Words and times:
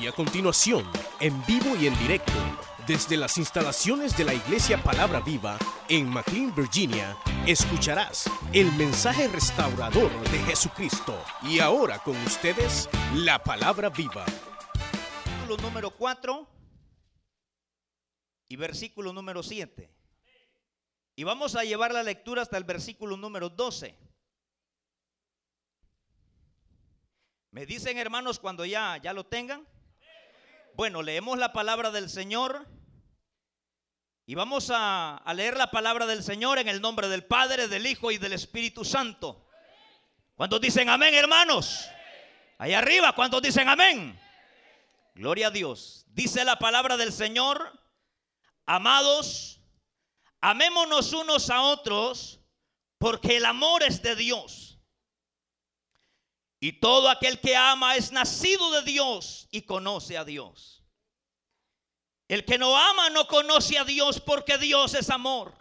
Y 0.00 0.06
a 0.06 0.12
continuación, 0.12 0.84
en 1.20 1.44
vivo 1.46 1.74
y 1.76 1.86
en 1.86 1.98
directo, 1.98 2.32
desde 2.86 3.16
las 3.16 3.38
instalaciones 3.38 4.16
de 4.16 4.24
la 4.24 4.34
Iglesia 4.34 4.82
Palabra 4.82 5.20
Viva 5.20 5.58
en 5.88 6.08
McLean, 6.08 6.54
Virginia, 6.54 7.16
escucharás 7.46 8.30
el 8.52 8.70
mensaje 8.72 9.26
restaurador 9.28 10.10
de 10.30 10.38
Jesucristo. 10.40 11.18
Y 11.42 11.60
ahora 11.60 11.98
con 12.00 12.14
ustedes, 12.18 12.90
la 13.14 13.42
Palabra 13.42 13.88
Viva. 13.88 14.26
Versículo 15.24 15.56
número 15.62 15.90
4 15.90 16.48
y 18.48 18.56
versículo 18.56 19.12
número 19.14 19.42
7. 19.42 19.90
Y 21.16 21.24
vamos 21.24 21.56
a 21.56 21.64
llevar 21.64 21.94
la 21.94 22.02
lectura 22.02 22.42
hasta 22.42 22.58
el 22.58 22.64
versículo 22.64 23.16
número 23.16 23.48
12. 23.48 23.96
¿Me 27.50 27.64
dicen 27.64 27.96
hermanos 27.96 28.38
cuando 28.38 28.66
ya, 28.66 28.98
ya 28.98 29.14
lo 29.14 29.24
tengan? 29.24 29.66
Bueno, 30.76 31.02
leemos 31.02 31.38
la 31.38 31.54
palabra 31.54 31.90
del 31.90 32.10
Señor 32.10 32.68
y 34.26 34.34
vamos 34.34 34.70
a, 34.70 35.22
leer 35.34 35.56
la 35.56 35.70
palabra 35.70 36.04
del 36.04 36.22
Señor 36.22 36.58
en 36.58 36.68
el 36.68 36.82
nombre 36.82 37.08
del 37.08 37.24
Padre, 37.24 37.66
del 37.66 37.86
Hijo 37.86 38.10
y 38.10 38.18
del 38.18 38.34
Espíritu 38.34 38.84
Santo. 38.84 39.48
¿Cuántos 40.34 40.60
dicen 40.60 40.90
amén, 40.90 41.14
hermanos? 41.14 41.88
Allá 42.58 42.80
arriba, 42.80 43.14
¿cuántos 43.14 43.40
dicen 43.40 43.70
amén? 43.70 44.20
Gloria 45.14 45.46
a 45.46 45.50
Dios. 45.50 46.04
Dice 46.08 46.44
la 46.44 46.58
palabra 46.58 46.98
del 46.98 47.10
Señor, 47.14 47.72
amados, 48.66 49.62
amémonos 50.42 51.14
unos 51.14 51.48
a 51.48 51.62
otros, 51.62 52.38
porque 52.98 53.38
el 53.38 53.46
amor 53.46 53.82
es 53.82 54.02
de 54.02 54.14
Dios. 54.14 54.75
Y 56.66 56.72
todo 56.80 57.08
aquel 57.08 57.38
que 57.38 57.54
ama 57.54 57.94
es 57.94 58.10
nacido 58.10 58.72
de 58.72 58.82
Dios 58.82 59.46
y 59.52 59.62
conoce 59.62 60.18
a 60.18 60.24
Dios. 60.24 60.84
El 62.26 62.44
que 62.44 62.58
no 62.58 62.76
ama 62.76 63.08
no 63.10 63.28
conoce 63.28 63.78
a 63.78 63.84
Dios 63.84 64.20
porque 64.20 64.58
Dios 64.58 64.94
es 64.94 65.08
amor. 65.10 65.56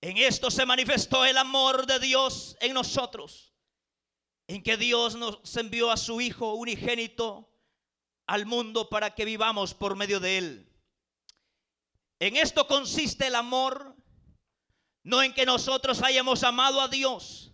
En 0.00 0.16
esto 0.16 0.50
se 0.50 0.64
manifestó 0.64 1.26
el 1.26 1.36
amor 1.36 1.84
de 1.84 1.98
Dios 1.98 2.56
en 2.60 2.72
nosotros, 2.72 3.52
en 4.46 4.62
que 4.62 4.78
Dios 4.78 5.14
nos 5.14 5.54
envió 5.58 5.90
a 5.90 5.98
su 5.98 6.22
Hijo 6.22 6.54
unigénito 6.54 7.52
al 8.26 8.46
mundo 8.46 8.88
para 8.88 9.14
que 9.14 9.26
vivamos 9.26 9.74
por 9.74 9.94
medio 9.94 10.20
de 10.20 10.38
Él. 10.38 10.72
En 12.18 12.38
esto 12.38 12.66
consiste 12.66 13.26
el 13.26 13.34
amor, 13.34 13.94
no 15.02 15.22
en 15.22 15.34
que 15.34 15.44
nosotros 15.44 16.02
hayamos 16.02 16.44
amado 16.44 16.80
a 16.80 16.88
Dios, 16.88 17.52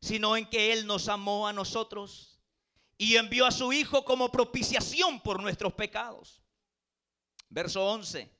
sino 0.00 0.36
en 0.36 0.48
que 0.48 0.72
Él 0.72 0.86
nos 0.86 1.08
amó 1.08 1.46
a 1.46 1.52
nosotros 1.52 2.40
y 2.96 3.16
envió 3.16 3.46
a 3.46 3.50
su 3.50 3.72
Hijo 3.72 4.04
como 4.04 4.30
propiciación 4.30 5.20
por 5.20 5.40
nuestros 5.40 5.72
pecados. 5.74 6.42
Verso 7.48 7.84
11. 7.84 8.30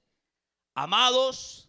Amados, 0.75 1.69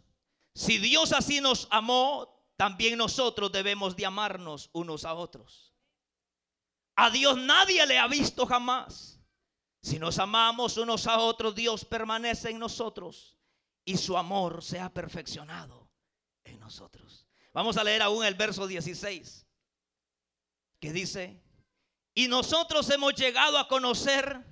si 0.54 0.78
Dios 0.78 1.12
así 1.12 1.42
nos 1.42 1.68
amó, 1.72 2.42
también 2.56 2.98
nosotros 2.98 3.52
debemos 3.52 3.96
de 3.96 4.06
amarnos 4.06 4.70
unos 4.74 5.06
a 5.06 5.14
otros. 5.14 5.74
A 6.96 7.10
Dios 7.10 7.38
nadie 7.38 7.86
le 7.86 7.98
ha 7.98 8.08
visto 8.08 8.46
jamás. 8.46 9.20
Si 9.82 9.98
nos 9.98 10.20
amamos 10.20 10.78
unos 10.78 11.08
a 11.08 11.20
otros, 11.20 11.56
Dios 11.56 11.84
permanece 11.84 12.52
en 12.52 12.60
nosotros 12.60 13.38
y 13.84 13.98
su 13.98 14.16
amor 14.16 14.64
se 14.64 14.80
ha 14.80 14.94
perfeccionado 14.94 15.90
en 16.44 16.60
nosotros. 16.60 17.26
Vamos 17.52 17.78
a 17.78 17.84
leer 17.84 18.04
aún 18.04 18.24
el 18.24 18.36
verso 18.36 18.68
16 18.68 19.48
que 20.82 20.92
dice, 20.92 21.40
y 22.14 22.28
nosotros 22.28 22.90
hemos 22.90 23.14
llegado 23.14 23.58
a 23.58 23.68
conocer 23.68 24.44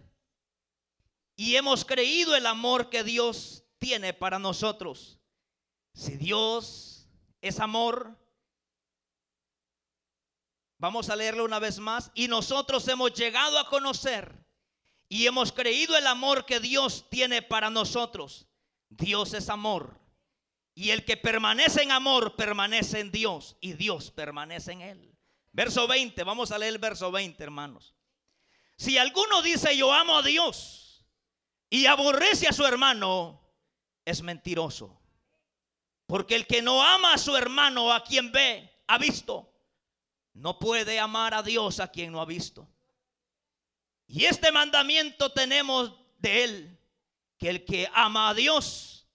y 1.36 1.55
hemos 1.55 1.83
creído 1.83 2.36
el 2.36 2.45
amor 2.45 2.89
que 2.89 3.03
Dios 3.03 3.66
tiene 3.80 4.13
para 4.13 4.38
nosotros. 4.38 5.19
Si 5.94 6.16
Dios 6.16 7.09
es 7.42 7.59
amor, 7.59 8.15
vamos 10.77 11.09
a 11.09 11.15
leerlo 11.15 11.43
una 11.43 11.59
vez 11.59 11.80
más, 11.80 12.11
y 12.14 12.27
nosotros 12.27 12.87
hemos 12.87 13.14
llegado 13.14 13.58
a 13.58 13.67
conocer 13.67 14.45
y 15.09 15.25
hemos 15.25 15.52
creído 15.52 15.98
el 15.98 16.05
amor 16.05 16.45
que 16.45 16.59
Dios 16.59 17.08
tiene 17.09 17.42
para 17.42 17.71
nosotros. 17.71 18.48
Dios 18.89 19.33
es 19.33 19.49
amor. 19.49 19.99
Y 20.75 20.92
el 20.92 21.04
que 21.04 21.17
permanece 21.17 21.81
en 21.81 21.92
amor 21.92 22.36
permanece 22.36 22.99
en 22.99 23.11
Dios 23.11 23.58
y 23.59 23.73
Dios 23.73 24.11
permanece 24.11 24.71
en 24.71 24.81
él. 24.81 25.08
Verso 25.52 25.87
20, 25.87 26.23
vamos 26.23 26.52
a 26.52 26.58
leer 26.58 26.73
el 26.73 26.80
verso 26.80 27.11
20, 27.11 27.43
hermanos. 27.43 27.95
Si 28.77 28.98
alguno 28.98 29.42
dice 29.42 29.76
yo 29.76 29.92
amo 29.92 30.17
a 30.17 30.21
Dios 30.21 31.05
y 31.70 31.86
aborrece 31.86 32.48
a 32.48 32.54
su 32.54 32.65
hermano, 32.65 33.42
es 34.05 34.21
mentiroso. 34.21 35.02
Porque 36.05 36.36
el 36.36 36.48
que 36.48 36.61
no 36.61 36.82
ama 36.83 37.14
a 37.14 37.17
su 37.17 37.36
hermano, 37.36 37.92
a 37.93 38.04
quien 38.04 38.32
ve, 38.32 38.83
ha 38.87 38.98
visto, 38.98 39.54
no 40.33 40.58
puede 40.58 40.99
amar 40.99 41.33
a 41.33 41.43
Dios 41.43 41.80
a 41.80 41.89
quien 41.89 42.11
no 42.11 42.21
ha 42.21 42.26
visto. 42.26 42.67
Y 44.08 44.26
este 44.26 44.52
mandamiento 44.52 45.31
tenemos 45.31 45.93
de 46.17 46.43
él, 46.43 46.80
que 47.37 47.49
el 47.49 47.66
que 47.66 47.87
ama 47.93 48.30
a 48.30 48.33
Dios, 48.33 49.08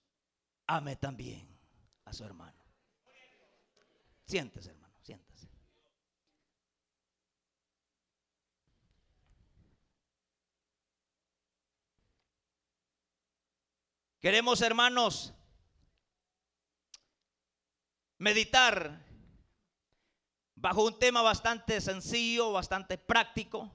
ame 0.67 0.95
también 0.95 1.59
a 2.05 2.13
su 2.13 2.23
hermano. 2.23 2.63
Siéntese, 4.25 4.69
hermano. 4.69 4.85
Queremos, 14.25 14.61
hermanos, 14.61 15.35
meditar 18.17 19.05
bajo 20.55 20.83
un 20.83 20.97
tema 20.97 21.21
bastante 21.21 21.79
sencillo, 21.79 22.51
bastante 22.51 22.97
práctico, 22.97 23.71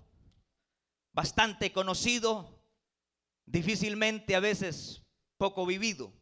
bastante 1.13 1.71
conocido, 1.71 2.65
difícilmente 3.47 4.35
a 4.35 4.41
veces 4.41 5.05
poco 5.37 5.67
vivido. 5.67 6.13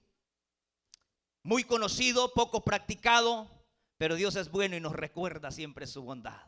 Muy 1.42 1.64
conocido, 1.64 2.34
poco 2.34 2.66
practicado, 2.66 3.64
pero 3.96 4.14
Dios 4.14 4.36
es 4.36 4.50
bueno 4.50 4.76
y 4.76 4.80
nos 4.80 4.92
recuerda 4.92 5.50
siempre 5.50 5.86
su 5.86 6.02
bondad. 6.02 6.46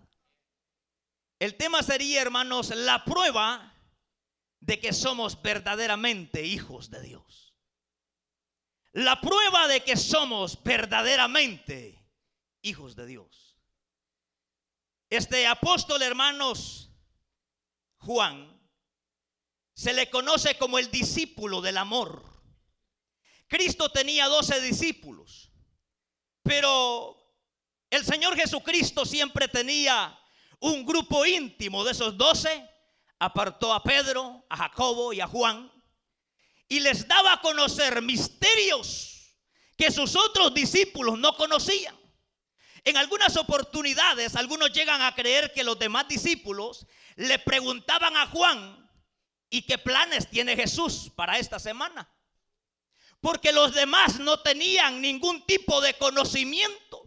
El 1.39 1.57
tema 1.57 1.83
sería, 1.83 2.21
hermanos, 2.21 2.77
la 2.77 3.07
prueba 3.07 3.75
de 4.61 4.79
que 4.79 4.93
somos 4.93 5.41
verdaderamente 5.41 6.45
hijos 6.45 6.91
de 6.91 7.01
Dios. 7.01 7.50
La 8.93 9.21
prueba 9.21 9.69
de 9.69 9.85
que 9.85 9.97
somos 9.97 10.61
verdaderamente 10.63 12.05
hijos 12.63 12.97
de 12.97 13.07
Dios. 13.07 13.57
Este 15.09 15.47
apóstol, 15.47 16.03
hermanos, 16.03 16.91
Juan, 17.99 18.61
se 19.75 19.93
le 19.93 20.11
conoce 20.11 20.57
como 20.59 20.79
el 20.79 20.91
discípulo 20.91 21.61
del 21.61 21.79
amor. 21.79 22.25
Cristo 23.47 23.91
tenía 23.91 24.27
doce 24.27 24.61
discípulos, 24.61 25.53
pero 26.43 27.17
el 27.91 28.05
Señor 28.05 28.37
Jesucristo 28.37 29.05
siempre 29.05 29.49
tenía 29.49 30.19
un 30.61 30.85
grupo 30.85 31.25
íntimo 31.27 31.85
de 31.85 31.93
esos 31.93 32.17
doce. 32.17 32.69
Apartó 33.19 33.73
a 33.73 33.83
Pedro, 33.83 34.45
a 34.49 34.57
Jacobo 34.57 35.13
y 35.13 35.21
a 35.21 35.27
Juan 35.27 35.71
y 36.71 36.79
les 36.79 37.07
daba 37.09 37.33
a 37.33 37.41
conocer 37.41 38.01
misterios 38.01 39.35
que 39.77 39.91
sus 39.91 40.15
otros 40.15 40.55
discípulos 40.55 41.19
no 41.19 41.37
conocían. 41.37 41.99
En 42.85 42.97
algunas 42.97 43.37
oportunidades, 43.37 44.37
algunos 44.37 44.73
llegan 44.73 45.03
a 45.03 45.13
creer 45.15 45.53
que 45.53 45.65
los 45.65 45.79
demás 45.81 46.07
discípulos 46.07 46.87
le 47.17 47.41
preguntaban 47.41 48.17
a 48.17 48.27
Juan, 48.29 48.89
¿y 49.51 49.63
qué 49.63 49.79
planes 49.79 50.31
tiene 50.31 50.55
Jesús 50.55 51.11
para 51.17 51.39
esta 51.39 51.59
semana? 51.59 52.09
Porque 53.21 53.53
los 53.53 53.75
demás 53.75 54.21
no 54.21 54.41
tenían 54.41 55.01
ningún 55.01 55.45
tipo 55.47 55.81
de 55.81 55.95
conocimiento, 55.95 57.03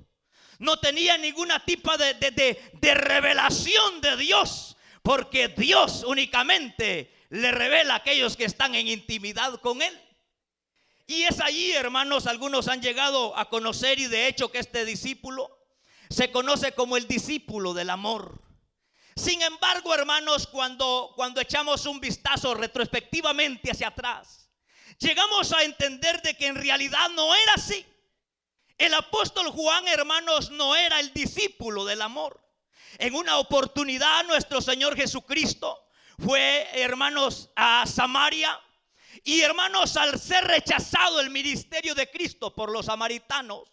no 0.59 0.77
tenían 0.77 1.21
ninguna 1.21 1.63
tipo 1.63 1.95
de, 1.97 2.15
de 2.15 2.93
revelación 2.95 4.01
de 4.01 4.17
Dios, 4.17 4.75
porque 5.01 5.47
Dios 5.47 6.03
únicamente 6.05 7.22
le 7.33 7.51
revela 7.51 7.95
a 7.95 7.97
aquellos 7.97 8.37
que 8.37 8.45
están 8.45 8.75
en 8.75 8.87
intimidad 8.87 9.59
con 9.59 9.81
Él. 9.81 9.99
Y 11.07 11.23
es 11.23 11.39
allí, 11.39 11.71
hermanos, 11.71 12.27
algunos 12.27 12.67
han 12.67 12.79
llegado 12.79 13.35
a 13.35 13.49
conocer 13.49 13.97
y 13.97 14.05
de 14.05 14.27
hecho 14.27 14.51
que 14.51 14.59
este 14.59 14.85
discípulo 14.85 15.49
se 16.11 16.31
conoce 16.31 16.73
como 16.73 16.95
el 16.95 17.07
discípulo 17.07 17.73
del 17.73 17.89
amor. 17.89 18.39
Sin 19.15 19.41
embargo, 19.41 19.95
hermanos, 19.95 20.45
cuando, 20.45 21.11
cuando 21.15 21.41
echamos 21.41 21.87
un 21.87 21.99
vistazo 21.99 22.53
retrospectivamente 22.53 23.71
hacia 23.71 23.87
atrás, 23.87 24.51
llegamos 24.99 25.51
a 25.53 25.63
entender 25.63 26.21
de 26.21 26.37
que 26.37 26.45
en 26.45 26.55
realidad 26.55 27.09
no 27.15 27.33
era 27.33 27.53
así. 27.55 27.83
El 28.77 28.93
apóstol 28.93 29.49
Juan, 29.49 29.87
hermanos, 29.87 30.51
no 30.51 30.75
era 30.75 30.99
el 30.99 31.11
discípulo 31.13 31.83
del 31.83 32.03
amor. 32.03 32.39
En 32.99 33.15
una 33.15 33.39
oportunidad 33.39 34.23
nuestro 34.25 34.61
Señor 34.61 34.95
Jesucristo 34.95 35.83
fue, 36.17 36.67
hermanos, 36.73 37.49
a 37.55 37.85
Samaria. 37.85 38.59
Y 39.23 39.41
hermanos, 39.41 39.95
al 39.95 40.19
ser 40.19 40.43
rechazado 40.43 41.21
el 41.21 41.29
ministerio 41.29 41.95
de 41.95 42.09
Cristo 42.09 42.53
por 42.53 42.71
los 42.71 42.87
samaritanos, 42.87 43.71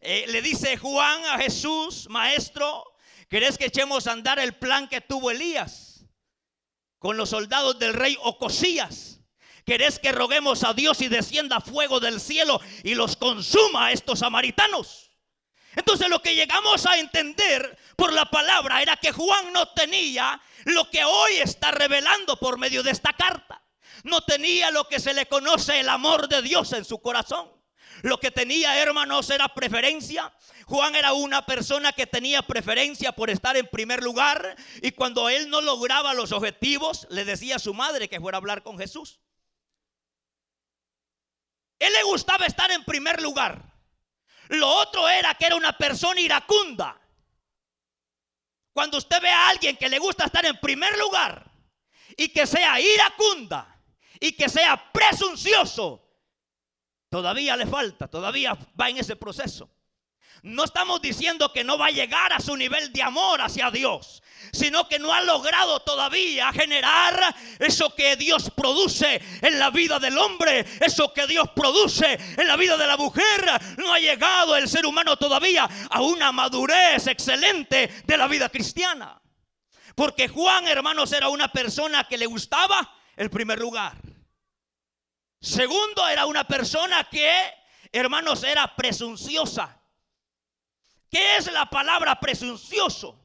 eh, 0.00 0.24
le 0.28 0.40
dice 0.40 0.76
Juan 0.76 1.24
a 1.26 1.38
Jesús, 1.38 2.06
maestro, 2.08 2.84
¿querés 3.28 3.58
que 3.58 3.66
echemos 3.66 4.06
a 4.06 4.12
andar 4.12 4.38
el 4.38 4.54
plan 4.54 4.88
que 4.88 5.00
tuvo 5.00 5.30
Elías 5.30 6.06
con 6.98 7.16
los 7.16 7.30
soldados 7.30 7.78
del 7.78 7.94
rey 7.94 8.16
Ocosías? 8.22 9.20
¿Querés 9.66 9.98
que 9.98 10.12
roguemos 10.12 10.64
a 10.64 10.72
Dios 10.72 11.02
y 11.02 11.08
descienda 11.08 11.60
fuego 11.60 12.00
del 12.00 12.20
cielo 12.20 12.60
y 12.84 12.94
los 12.94 13.16
consuma 13.16 13.86
a 13.86 13.92
estos 13.92 14.20
samaritanos? 14.20 15.07
Entonces 15.76 16.08
lo 16.08 16.22
que 16.22 16.34
llegamos 16.34 16.86
a 16.86 16.98
entender 16.98 17.78
por 17.96 18.12
la 18.12 18.26
palabra 18.26 18.82
era 18.82 18.96
que 18.96 19.12
Juan 19.12 19.52
no 19.52 19.68
tenía 19.72 20.40
lo 20.64 20.90
que 20.90 21.04
hoy 21.04 21.36
está 21.36 21.70
revelando 21.70 22.38
por 22.38 22.58
medio 22.58 22.82
de 22.82 22.90
esta 22.90 23.12
carta. 23.12 23.62
No 24.04 24.22
tenía 24.22 24.70
lo 24.70 24.88
que 24.88 25.00
se 25.00 25.14
le 25.14 25.26
conoce 25.26 25.80
el 25.80 25.88
amor 25.88 26.28
de 26.28 26.42
Dios 26.42 26.72
en 26.72 26.84
su 26.84 27.00
corazón. 27.00 27.50
Lo 28.02 28.20
que 28.20 28.30
tenía, 28.30 28.80
hermanos, 28.80 29.28
era 29.30 29.48
preferencia. 29.48 30.32
Juan 30.66 30.94
era 30.94 31.12
una 31.12 31.44
persona 31.46 31.92
que 31.92 32.06
tenía 32.06 32.42
preferencia 32.42 33.12
por 33.12 33.30
estar 33.30 33.56
en 33.56 33.66
primer 33.66 34.02
lugar 34.02 34.56
y 34.82 34.92
cuando 34.92 35.28
él 35.28 35.50
no 35.50 35.60
lograba 35.60 36.14
los 36.14 36.32
objetivos, 36.32 37.06
le 37.10 37.24
decía 37.24 37.56
a 37.56 37.58
su 37.58 37.74
madre 37.74 38.08
que 38.08 38.20
fuera 38.20 38.36
a 38.36 38.40
hablar 38.40 38.62
con 38.62 38.78
Jesús. 38.78 39.20
Él 41.78 41.92
le 41.92 42.02
gustaba 42.04 42.46
estar 42.46 42.70
en 42.70 42.84
primer 42.84 43.22
lugar. 43.22 43.77
Lo 44.48 44.68
otro 44.68 45.08
era 45.08 45.34
que 45.34 45.46
era 45.46 45.56
una 45.56 45.76
persona 45.76 46.20
iracunda. 46.20 46.98
Cuando 48.72 48.98
usted 48.98 49.20
ve 49.20 49.28
a 49.28 49.48
alguien 49.48 49.76
que 49.76 49.88
le 49.88 49.98
gusta 49.98 50.26
estar 50.26 50.44
en 50.46 50.58
primer 50.60 50.96
lugar 50.98 51.50
y 52.16 52.28
que 52.28 52.46
sea 52.46 52.80
iracunda 52.80 53.82
y 54.20 54.32
que 54.32 54.48
sea 54.48 54.92
presuncioso, 54.92 56.08
todavía 57.08 57.56
le 57.56 57.66
falta, 57.66 58.08
todavía 58.08 58.56
va 58.80 58.88
en 58.88 58.98
ese 58.98 59.16
proceso. 59.16 59.70
No 60.42 60.64
estamos 60.64 61.00
diciendo 61.02 61.52
que 61.52 61.64
no 61.64 61.78
va 61.78 61.86
a 61.86 61.90
llegar 61.90 62.32
a 62.32 62.40
su 62.40 62.56
nivel 62.56 62.92
de 62.92 63.02
amor 63.02 63.40
hacia 63.40 63.70
Dios, 63.70 64.22
sino 64.52 64.88
que 64.88 64.98
no 64.98 65.12
ha 65.12 65.20
logrado 65.22 65.80
todavía 65.80 66.52
generar 66.52 67.34
eso 67.58 67.94
que 67.94 68.16
Dios 68.16 68.50
produce 68.56 69.20
en 69.42 69.58
la 69.58 69.70
vida 69.70 69.98
del 69.98 70.16
hombre, 70.16 70.64
eso 70.80 71.12
que 71.12 71.26
Dios 71.26 71.48
produce 71.54 72.18
en 72.36 72.46
la 72.46 72.56
vida 72.56 72.76
de 72.76 72.86
la 72.86 72.96
mujer. 72.96 73.24
No 73.78 73.92
ha 73.92 73.98
llegado 73.98 74.56
el 74.56 74.68
ser 74.68 74.86
humano 74.86 75.16
todavía 75.16 75.68
a 75.90 76.00
una 76.00 76.32
madurez 76.32 77.06
excelente 77.06 78.02
de 78.04 78.16
la 78.16 78.28
vida 78.28 78.48
cristiana. 78.48 79.20
Porque 79.94 80.28
Juan, 80.28 80.68
hermanos, 80.68 81.12
era 81.12 81.28
una 81.28 81.48
persona 81.48 82.04
que 82.04 82.16
le 82.16 82.26
gustaba 82.26 82.94
el 83.16 83.30
primer 83.30 83.58
lugar. 83.58 83.96
Segundo, 85.40 86.06
era 86.08 86.26
una 86.26 86.46
persona 86.46 87.04
que, 87.10 87.30
hermanos, 87.92 88.44
era 88.44 88.74
presunciosa. 88.76 89.77
¿Qué 91.10 91.36
es 91.36 91.50
la 91.52 91.68
palabra 91.68 92.18
presuncioso? 92.20 93.18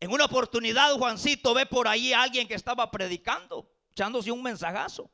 En 0.00 0.12
una 0.12 0.26
oportunidad 0.26 0.92
Juancito 0.94 1.54
ve 1.54 1.66
por 1.66 1.88
ahí 1.88 2.12
a 2.12 2.22
alguien 2.22 2.46
que 2.46 2.54
estaba 2.54 2.90
predicando, 2.90 3.68
echándose 3.90 4.30
un 4.30 4.42
mensajazo. 4.42 5.10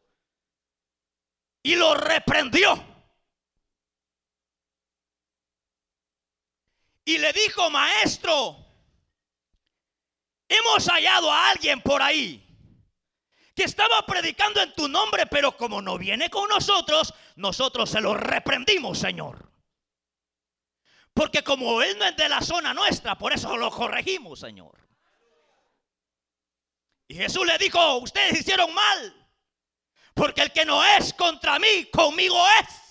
Y 1.62 1.74
lo 1.76 1.94
reprendió. 1.94 2.84
Y 7.06 7.18
le 7.18 7.32
dijo, 7.32 7.70
maestro, 7.70 8.56
hemos 10.48 10.86
hallado 10.88 11.30
a 11.30 11.50
alguien 11.50 11.80
por 11.80 12.02
ahí 12.02 12.40
que 13.54 13.64
estaba 13.64 14.04
predicando 14.04 14.60
en 14.60 14.74
tu 14.74 14.88
nombre, 14.88 15.26
pero 15.26 15.56
como 15.56 15.80
no 15.80 15.96
viene 15.96 16.28
con 16.28 16.48
nosotros, 16.48 17.14
nosotros 17.36 17.88
se 17.88 18.00
lo 18.00 18.14
reprendimos, 18.14 18.98
Señor. 18.98 19.53
Porque 21.14 21.44
como 21.44 21.80
Él 21.80 21.96
no 21.96 22.04
es 22.04 22.16
de 22.16 22.28
la 22.28 22.40
zona 22.40 22.74
nuestra, 22.74 23.16
por 23.16 23.32
eso 23.32 23.56
lo 23.56 23.70
corregimos, 23.70 24.40
Señor. 24.40 24.76
Y 27.06 27.14
Jesús 27.14 27.46
le 27.46 27.56
dijo, 27.56 27.98
ustedes 27.98 28.40
hicieron 28.40 28.74
mal. 28.74 29.28
Porque 30.12 30.42
el 30.42 30.52
que 30.52 30.64
no 30.64 30.84
es 30.84 31.12
contra 31.14 31.58
mí, 31.60 31.86
conmigo 31.92 32.36
es. 32.60 32.84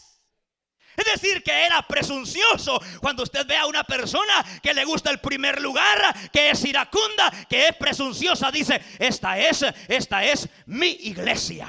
Es 0.95 1.05
decir, 1.05 1.43
que 1.43 1.51
era 1.51 1.81
presuncioso. 1.81 2.79
Cuando 3.01 3.23
usted 3.23 3.45
ve 3.45 3.57
a 3.57 3.65
una 3.65 3.83
persona 3.83 4.45
que 4.61 4.73
le 4.73 4.85
gusta 4.85 5.09
el 5.09 5.19
primer 5.19 5.61
lugar, 5.61 6.31
que 6.31 6.51
es 6.51 6.63
iracunda, 6.63 7.31
que 7.49 7.67
es 7.67 7.75
presunciosa, 7.75 8.51
dice, 8.51 8.81
esta 8.99 9.37
es, 9.37 9.65
esta 9.87 10.23
es 10.23 10.47
mi 10.67 10.89
iglesia. 10.89 11.67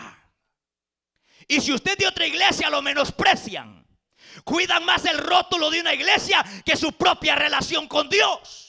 Y 1.48 1.60
si 1.60 1.72
usted 1.72 1.96
de 1.96 2.06
otra 2.06 2.26
iglesia 2.26 2.70
lo 2.70 2.82
menosprecian, 2.82 3.83
Cuidan 4.42 4.84
más 4.84 5.04
el 5.04 5.18
rótulo 5.18 5.70
de 5.70 5.80
una 5.80 5.94
iglesia 5.94 6.44
que 6.64 6.76
su 6.76 6.92
propia 6.92 7.36
relación 7.36 7.86
con 7.86 8.08
Dios. 8.08 8.64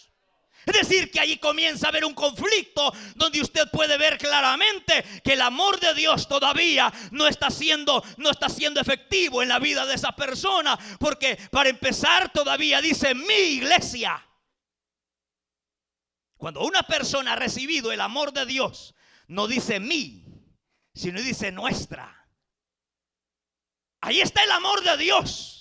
Es 0.65 0.73
decir, 0.73 1.11
que 1.11 1.19
allí 1.19 1.37
comienza 1.37 1.85
a 1.85 1.89
haber 1.89 2.05
un 2.05 2.13
conflicto 2.13 2.91
donde 3.15 3.39
usted 3.39 3.69
puede 3.71 3.97
ver 3.97 4.17
claramente 4.17 5.03
que 5.23 5.33
el 5.33 5.41
amor 5.41 5.79
de 5.79 5.93
Dios 5.93 6.27
todavía 6.27 6.91
no 7.11 7.27
está 7.27 7.51
siendo 7.51 8.03
no 8.17 8.31
está 8.31 8.49
siendo 8.49 8.81
efectivo 8.81 9.43
en 9.43 9.49
la 9.49 9.59
vida 9.59 9.85
de 9.85 9.93
esa 9.93 10.13
persona, 10.13 10.77
porque 10.99 11.37
para 11.51 11.69
empezar 11.69 12.31
todavía 12.31 12.81
dice 12.81 13.13
mi 13.13 13.33
iglesia. 13.33 14.25
Cuando 16.35 16.61
una 16.61 16.83
persona 16.83 17.33
ha 17.33 17.35
recibido 17.35 17.91
el 17.91 18.01
amor 18.01 18.33
de 18.33 18.45
Dios, 18.45 18.95
no 19.27 19.47
dice 19.47 19.79
mi, 19.79 20.25
sino 20.95 21.21
dice 21.21 21.51
nuestra. 21.51 22.27
Ahí 24.01 24.19
está 24.19 24.43
el 24.43 24.51
amor 24.51 24.83
de 24.83 24.97
Dios 24.97 25.54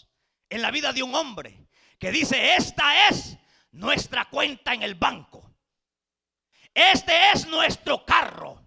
en 0.54 0.62
la 0.62 0.70
vida 0.70 0.92
de 0.92 1.02
un 1.02 1.12
hombre 1.16 1.66
que 1.98 2.12
dice, 2.12 2.54
esta 2.54 3.08
es 3.08 3.36
nuestra 3.72 4.26
cuenta 4.26 4.72
en 4.72 4.84
el 4.84 4.94
banco. 4.94 5.52
Este 6.72 7.32
es 7.32 7.48
nuestro 7.48 8.04
carro. 8.04 8.64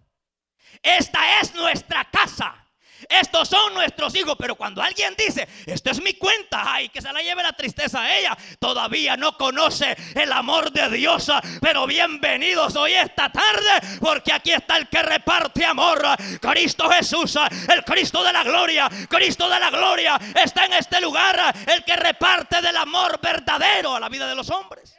Esta 0.83 1.39
es 1.39 1.55
nuestra 1.55 2.03
casa. 2.11 2.66
Estos 3.09 3.47
son 3.49 3.73
nuestros 3.73 4.15
hijos, 4.15 4.35
pero 4.37 4.55
cuando 4.55 4.81
alguien 4.81 5.13
dice, 5.17 5.47
esta 5.65 5.91
es 5.91 6.01
mi 6.01 6.13
cuenta, 6.13 6.63
ay, 6.73 6.89
que 6.89 7.01
se 7.01 7.11
la 7.11 7.21
lleve 7.21 7.43
la 7.43 7.53
tristeza 7.53 8.01
a 8.01 8.17
ella, 8.17 8.37
todavía 8.59 9.15
no 9.15 9.37
conoce 9.37 9.95
el 10.15 10.31
amor 10.31 10.71
de 10.71 10.89
Dios. 10.89 11.31
Pero 11.61 11.85
bienvenidos 11.85 12.75
hoy 12.75 12.93
esta 12.93 13.31
tarde, 13.31 13.99
porque 13.99 14.33
aquí 14.33 14.51
está 14.51 14.77
el 14.77 14.87
que 14.89 15.01
reparte 15.01 15.65
amor, 15.65 16.01
Cristo 16.41 16.89
Jesús, 16.89 17.37
el 17.73 17.83
Cristo 17.83 18.23
de 18.23 18.33
la 18.33 18.43
gloria, 18.43 18.89
Cristo 19.09 19.49
de 19.49 19.59
la 19.59 19.69
gloria, 19.69 20.19
está 20.35 20.65
en 20.65 20.73
este 20.73 20.99
lugar, 21.01 21.55
el 21.67 21.83
que 21.83 21.95
reparte 21.95 22.61
del 22.61 22.77
amor 22.77 23.19
verdadero 23.21 23.95
a 23.95 23.99
la 23.99 24.09
vida 24.09 24.27
de 24.27 24.35
los 24.35 24.49
hombres. 24.49 24.95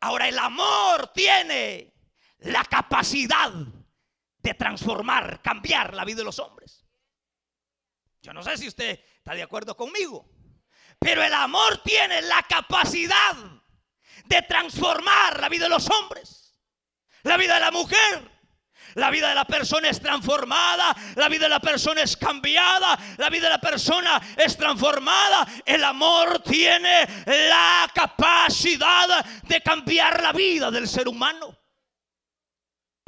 Ahora 0.00 0.28
el 0.28 0.38
amor 0.38 1.08
tiene 1.08 1.92
la 2.40 2.64
capacidad 2.64 3.52
de 4.42 4.54
transformar, 4.54 5.40
cambiar 5.42 5.94
la 5.94 6.04
vida 6.04 6.18
de 6.18 6.24
los 6.24 6.38
hombres. 6.38 6.84
Yo 8.22 8.32
no 8.32 8.42
sé 8.42 8.56
si 8.56 8.68
usted 8.68 9.00
está 9.16 9.34
de 9.34 9.42
acuerdo 9.42 9.76
conmigo, 9.76 10.28
pero 10.98 11.22
el 11.22 11.32
amor 11.32 11.82
tiene 11.82 12.22
la 12.22 12.42
capacidad 12.42 13.34
de 14.26 14.42
transformar 14.42 15.40
la 15.40 15.48
vida 15.48 15.64
de 15.64 15.70
los 15.70 15.88
hombres, 15.90 16.58
la 17.22 17.36
vida 17.36 17.54
de 17.54 17.60
la 17.60 17.70
mujer. 17.70 18.40
La 18.94 19.10
vida 19.10 19.28
de 19.28 19.36
la 19.36 19.44
persona 19.44 19.88
es 19.88 20.00
transformada, 20.00 20.96
la 21.14 21.28
vida 21.28 21.44
de 21.44 21.50
la 21.50 21.60
persona 21.60 22.02
es 22.02 22.16
cambiada, 22.16 22.98
la 23.18 23.30
vida 23.30 23.44
de 23.44 23.50
la 23.50 23.60
persona 23.60 24.20
es 24.36 24.56
transformada. 24.56 25.46
El 25.64 25.84
amor 25.84 26.42
tiene 26.42 27.06
la 27.24 27.88
capacidad 27.94 29.24
de 29.44 29.62
cambiar 29.62 30.20
la 30.20 30.32
vida 30.32 30.72
del 30.72 30.88
ser 30.88 31.06
humano. 31.06 31.59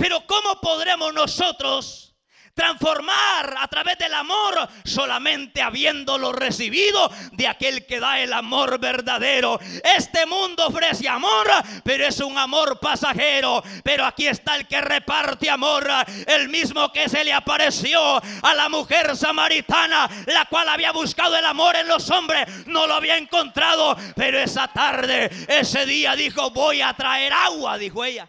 Pero 0.03 0.27
¿cómo 0.27 0.61
podremos 0.61 1.15
nosotros 1.15 2.13
transformar 2.55 3.55
a 3.57 3.69
través 3.69 3.97
del 3.99 4.13
amor 4.13 4.69
solamente 4.85 5.63
habiéndolo 5.63 6.33
recibido 6.33 7.09
de 7.31 7.47
aquel 7.47 7.87
que 7.87 8.01
da 8.01 8.19
el 8.19 8.33
amor 8.33 8.81
verdadero? 8.81 9.61
Este 9.97 10.27
mundo 10.27 10.67
ofrece 10.67 11.09
amor, 11.09 11.47
pero 11.85 12.05
es 12.05 12.19
un 12.19 12.37
amor 12.37 12.81
pasajero. 12.81 13.63
Pero 13.85 14.05
aquí 14.05 14.27
está 14.27 14.57
el 14.57 14.67
que 14.67 14.81
reparte 14.81 15.49
amor, 15.49 15.87
el 16.27 16.49
mismo 16.49 16.93
que 16.93 17.09
se 17.09 17.23
le 17.23 17.33
apareció 17.33 18.17
a 18.43 18.55
la 18.57 18.69
mujer 18.69 19.17
samaritana, 19.17 20.11
la 20.27 20.47
cual 20.47 20.69
había 20.69 20.91
buscado 20.91 21.37
el 21.37 21.47
amor 21.47 21.77
en 21.77 21.87
los 21.87 22.11
hombres, 22.11 22.67
no 22.67 22.89
lo 22.89 22.95
había 22.95 23.17
encontrado, 23.19 23.97
pero 24.17 24.41
esa 24.41 24.67
tarde, 24.67 25.31
ese 25.47 25.87
día 25.87 26.17
dijo, 26.17 26.51
voy 26.51 26.81
a 26.81 26.93
traer 26.93 27.33
agua, 27.33 27.79
dijo 27.79 28.05
ella. 28.05 28.29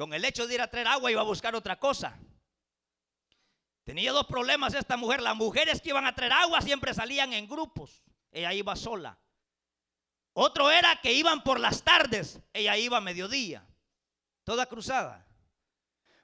Con 0.00 0.14
el 0.14 0.24
hecho 0.24 0.46
de 0.46 0.54
ir 0.54 0.62
a 0.62 0.70
traer 0.70 0.88
agua 0.88 1.10
iba 1.10 1.20
a 1.20 1.24
buscar 1.24 1.54
otra 1.54 1.78
cosa. 1.78 2.18
Tenía 3.84 4.12
dos 4.12 4.26
problemas 4.26 4.72
esta 4.72 4.96
mujer. 4.96 5.20
Las 5.20 5.36
mujeres 5.36 5.82
que 5.82 5.90
iban 5.90 6.06
a 6.06 6.14
traer 6.14 6.32
agua 6.32 6.62
siempre 6.62 6.94
salían 6.94 7.34
en 7.34 7.46
grupos. 7.46 8.02
Ella 8.32 8.50
iba 8.54 8.74
sola. 8.76 9.18
Otro 10.32 10.70
era 10.70 10.98
que 11.02 11.12
iban 11.12 11.44
por 11.44 11.60
las 11.60 11.82
tardes. 11.82 12.40
Ella 12.54 12.78
iba 12.78 12.96
a 12.96 13.02
mediodía. 13.02 13.62
Toda 14.42 14.64
cruzada. 14.64 15.26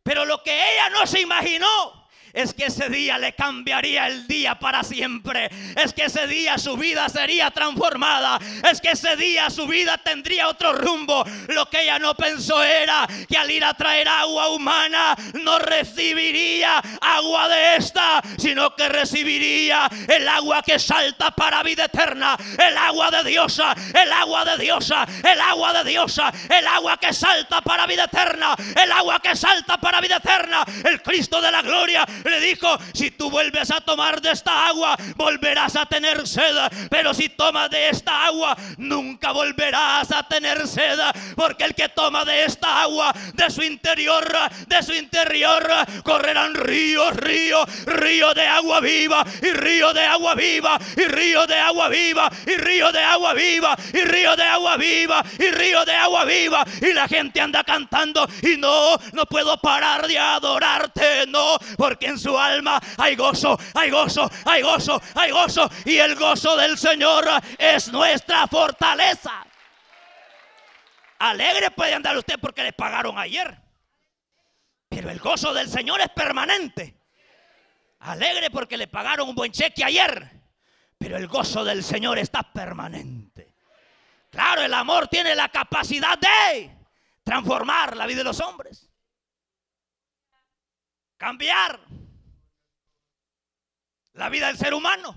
Pero 0.02 0.25
lo 0.25 0.42
que 0.42 0.54
ella 0.54 0.88
no 0.88 1.06
se 1.06 1.21
imaginó 1.21 2.05
es 2.36 2.52
que 2.52 2.66
ese 2.66 2.90
día 2.90 3.16
le 3.16 3.32
cambiaría 3.32 4.06
el 4.08 4.26
día 4.26 4.58
para 4.58 4.84
siempre. 4.84 5.48
Es 5.74 5.94
que 5.94 6.04
ese 6.04 6.26
día 6.26 6.58
su 6.58 6.76
vida 6.76 7.08
sería 7.08 7.50
transformada. 7.50 8.38
Es 8.70 8.82
que 8.82 8.90
ese 8.90 9.16
día 9.16 9.48
su 9.48 9.66
vida 9.66 9.96
tendría 9.96 10.48
otro 10.48 10.74
rumbo. 10.74 11.24
Lo 11.48 11.68
que 11.70 11.84
ella 11.84 11.98
no 11.98 12.14
pensó 12.14 12.62
era 12.62 13.08
que 13.26 13.38
al 13.38 13.50
ir 13.50 13.64
a 13.64 13.72
traer 13.72 14.06
agua 14.06 14.50
humana 14.50 15.16
no 15.42 15.58
recibiría 15.58 16.82
agua 17.00 17.48
de 17.48 17.76
esta, 17.76 18.20
sino 18.36 18.76
que 18.76 18.90
recibiría 18.90 19.88
el 20.06 20.28
agua 20.28 20.62
que 20.62 20.78
salta 20.78 21.30
para 21.30 21.62
vida 21.62 21.86
eterna. 21.86 22.36
El 22.58 22.76
agua 22.76 23.10
de 23.10 23.30
diosa, 23.30 23.74
el 23.94 24.12
agua 24.12 24.44
de 24.44 24.58
diosa, 24.58 25.06
el 25.24 25.40
agua 25.40 25.72
de 25.72 25.90
diosa, 25.90 26.30
el 26.50 26.66
agua 26.66 26.98
que 26.98 27.14
salta 27.14 27.62
para 27.62 27.86
vida 27.86 28.04
eterna, 28.04 28.54
el 28.84 28.92
agua 28.92 29.20
que 29.20 29.34
salta 29.34 29.78
para 29.78 30.02
vida 30.02 30.16
eterna. 30.16 30.62
El 30.84 31.00
Cristo 31.00 31.40
de 31.40 31.50
la 31.50 31.62
gloria 31.62 32.04
le 32.30 32.40
dijo, 32.40 32.78
si 32.92 33.11
tú 33.11 33.30
vuelves 33.30 33.71
a 33.71 33.80
tomar 33.80 34.21
de 34.21 34.30
esta 34.30 34.68
agua, 34.68 34.97
volverás 35.16 35.76
a 35.76 35.87
tener 35.87 36.26
sed. 36.26 36.56
Pero 36.90 37.14
si 37.14 37.28
tomas 37.28 37.71
de 37.71 37.88
esta 37.88 38.26
agua, 38.26 38.56
nunca 38.78 39.33
volverás 39.33 40.11
a 40.12 40.23
tener 40.25 40.66
sed. 40.66 40.99
Porque 41.35 41.64
el 41.64 41.75
que 41.75 41.88
toma 41.88 42.25
de 42.25 42.45
esta 42.45 42.83
agua, 42.83 43.12
de 43.35 43.50
su 43.50 43.62
interior, 43.62 44.26
de 44.66 44.83
su 44.83 44.92
interior, 44.92 45.68
correrán 46.02 46.54
ríos, 46.54 47.14
ríos, 47.16 47.68
río 47.87 48.35
de 48.35 48.47
agua 48.47 48.80
viva, 48.80 49.25
y 49.42 49.52
río 49.52 49.92
de 49.92 50.04
agua 50.04 50.35
viva, 50.35 50.78
y 50.97 51.04
río 51.04 51.47
de 51.47 51.54
agua 51.54 51.88
viva, 51.88 52.30
y 52.47 52.56
río 52.56 52.92
de 52.92 53.02
agua 53.02 53.35
viva, 53.35 53.76
y 53.92 54.04
río 54.04 54.37
de 54.37 54.45
agua 54.45 54.76
viva, 54.76 55.25
y 55.38 55.50
río 55.50 55.85
de 55.85 55.92
agua 55.92 56.25
viva. 56.25 56.64
Y 56.80 56.92
la 56.92 57.09
gente 57.09 57.40
anda 57.40 57.64
cantando, 57.64 58.28
y 58.42 58.56
no, 58.56 58.97
no 59.12 59.26
puedo 59.26 59.56
parar 59.59 60.06
de 60.06 60.18
adorarte, 60.18 61.26
no, 61.28 61.56
porque 61.76 62.05
en 62.06 62.18
su 62.18 62.36
alma 62.38 62.80
hay 62.98 63.16
gozo, 63.16 63.58
hay 63.75 63.90
gozo, 63.90 64.30
hay 64.44 64.62
gozo, 64.62 65.00
hay 65.14 65.30
gozo. 65.30 65.70
Y 65.84 65.96
el 65.96 66.14
gozo 66.16 66.56
del 66.56 66.78
Señor 66.78 67.25
es 67.58 67.92
nuestra 67.92 68.46
fortaleza. 68.46 69.44
Alegre 71.18 71.70
puede 71.70 71.94
andar 71.94 72.16
usted 72.16 72.38
porque 72.40 72.62
le 72.62 72.72
pagaron 72.72 73.18
ayer. 73.18 73.56
Pero 74.88 75.10
el 75.10 75.18
gozo 75.18 75.52
del 75.52 75.68
Señor 75.68 76.00
es 76.00 76.08
permanente. 76.10 77.00
Alegre 78.00 78.50
porque 78.50 78.76
le 78.76 78.86
pagaron 78.86 79.28
un 79.28 79.34
buen 79.34 79.52
cheque 79.52 79.84
ayer. 79.84 80.30
Pero 80.98 81.16
el 81.16 81.26
gozo 81.26 81.64
del 81.64 81.82
Señor 81.82 82.18
está 82.18 82.42
permanente. 82.42 83.54
Claro, 84.30 84.62
el 84.62 84.75
amor 84.75 85.08
tiene 85.08 85.34
la 85.34 85.48
capacidad 85.48 86.18
de 86.18 86.70
transformar 87.25 87.96
la 87.96 88.06
vida 88.06 88.18
de 88.18 88.25
los 88.25 88.40
hombres. 88.40 88.85
Cambiar 91.16 91.80
la 94.12 94.28
vida 94.28 94.49
del 94.49 94.58
ser 94.58 94.75
humano. 94.75 95.14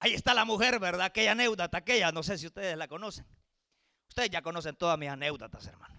Ahí 0.00 0.14
está 0.14 0.34
la 0.34 0.44
mujer, 0.44 0.78
¿verdad? 0.78 1.06
Aquella 1.06 1.32
anécdota, 1.32 1.78
aquella, 1.78 2.12
no 2.12 2.22
sé 2.22 2.38
si 2.38 2.46
ustedes 2.46 2.76
la 2.76 2.88
conocen. 2.88 3.26
Ustedes 4.08 4.30
ya 4.30 4.42
conocen 4.42 4.76
todas 4.76 4.98
mis 4.98 5.08
anécdotas, 5.08 5.66
hermano. 5.66 5.96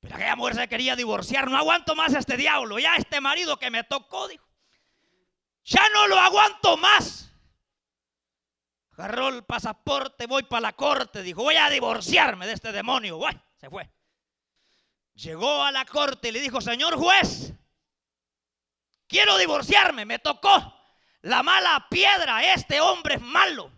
Pero 0.00 0.14
aquella 0.14 0.36
mujer 0.36 0.54
se 0.54 0.68
quería 0.68 0.94
divorciar. 0.94 1.50
No 1.50 1.56
aguanto 1.56 1.96
más 1.96 2.14
a 2.14 2.18
este 2.18 2.36
diablo. 2.36 2.78
Ya 2.78 2.96
este 2.96 3.20
marido 3.20 3.58
que 3.58 3.70
me 3.70 3.82
tocó, 3.84 4.28
dijo. 4.28 4.46
Ya 5.64 5.82
no 5.92 6.06
lo 6.06 6.18
aguanto 6.18 6.76
más. 6.76 7.32
Agarró 8.92 9.28
el 9.28 9.44
pasaporte, 9.44 10.26
voy 10.26 10.44
para 10.44 10.60
la 10.60 10.72
corte. 10.74 11.22
Dijo, 11.22 11.42
voy 11.42 11.56
a 11.56 11.68
divorciarme 11.68 12.46
de 12.46 12.52
este 12.52 12.72
demonio. 12.72 13.16
Bueno, 13.18 13.42
se 13.56 13.68
fue. 13.68 13.90
Llegó 15.16 15.62
a 15.62 15.72
la 15.72 15.84
corte 15.86 16.28
y 16.28 16.32
le 16.32 16.40
dijo, 16.40 16.60
señor 16.60 16.94
juez, 16.96 17.54
quiero 19.08 19.38
divorciarme, 19.38 20.04
me 20.04 20.18
tocó 20.18 20.74
la 21.22 21.42
mala 21.42 21.86
piedra, 21.90 22.52
este 22.52 22.80
hombre 22.80 23.14
es 23.14 23.22
malo. 23.22 23.72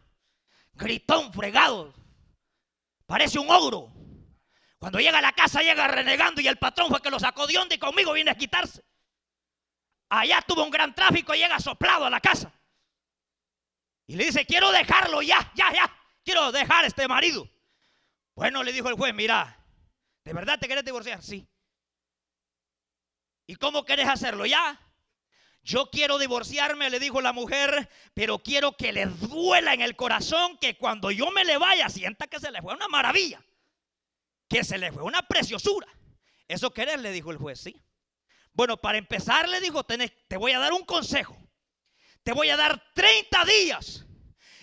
Gritón 0.73 1.33
fregado, 1.33 1.95
parece 3.07 3.38
un 3.38 3.49
ogro. 3.50 3.92
Cuando 4.78 4.99
llega 4.99 5.18
a 5.18 5.23
la 5.23 5.33
casa 5.33 5.62
llega 5.62 5.87
renegando 5.87 6.40
y 6.40 6.49
el 6.49 6.59
patrón 6.59 6.88
fue 6.88 7.00
que 7.00 7.11
lo 7.11 7.18
sacó 7.18 7.47
de 7.47 7.57
onda 7.57 7.75
y 7.75 7.78
conmigo 7.78 8.12
viene 8.12 8.33
a 8.33 8.37
quitarse. 8.37 8.85
Allá 10.09 10.42
tuvo 10.42 10.64
un 10.64 10.71
gran 10.71 10.95
tráfico 10.95 11.35
y 11.35 11.38
llega 11.38 11.61
soplado 11.61 12.04
a 12.04 12.11
la 12.11 12.21
casa. 12.21 12.52
Y 14.07 14.16
le 14.16 14.25
dice, 14.25 14.45
quiero 14.45 14.73
dejarlo 14.73 15.23
ya, 15.23 15.52
ya, 15.54 15.73
ya. 15.73 15.95
Quiero 16.25 16.50
dejar 16.50 16.85
a 16.85 16.88
este 16.88 17.07
marido. 17.07 17.49
Bueno, 18.35 18.62
le 18.62 18.73
dijo 18.73 18.88
el 18.88 18.95
juez, 18.95 19.14
mira, 19.14 19.57
¿de 20.28 20.35
verdad 20.35 20.58
te 20.58 20.68
querés 20.68 20.85
divorciar? 20.85 21.23
Sí. 21.23 21.49
¿Y 23.47 23.56
cómo 23.56 23.87
querés 23.87 24.06
hacerlo? 24.08 24.44
Ya. 24.44 24.78
Yo 25.62 25.88
quiero 25.90 26.18
divorciarme, 26.18 26.90
le 26.90 27.00
dijo 27.00 27.23
la 27.23 27.32
mujer, 27.32 27.88
pero 28.12 28.38
quiero 28.38 28.76
que 28.76 28.92
le 28.92 29.06
duela 29.06 29.73
en 29.73 29.80
el 29.80 29.97
corazón 29.97 30.58
que 30.58 30.76
cuando 30.76 31.11
yo 31.11 31.30
me 31.30 31.47
le 31.47 31.56
vaya 31.56 31.88
sienta 31.88 32.26
que 32.26 32.38
se 32.40 32.50
le 32.50 32.61
fue 32.61 32.75
una 32.75 32.88
maravilla, 32.88 33.42
que 34.50 34.64
se 34.64 34.76
le 34.76 34.92
fue 34.92 35.02
una 35.02 35.23
preciosura. 35.23 35.88
¿Eso 36.47 36.73
querés? 36.73 37.00
Le 37.00 37.11
dijo 37.11 37.30
el 37.30 37.38
juez, 37.38 37.61
sí. 37.61 37.82
Bueno, 38.52 38.76
para 38.76 38.99
empezar 38.99 39.49
le 39.49 39.62
dijo, 39.62 39.85
te 39.85 40.37
voy 40.37 40.52
a 40.52 40.58
dar 40.58 40.75
un 40.75 40.85
consejo. 40.85 41.38
Te 42.23 42.35
voy 42.35 42.50
a 42.50 42.56
dar 42.58 42.92
30 42.92 43.44
días. 43.47 44.04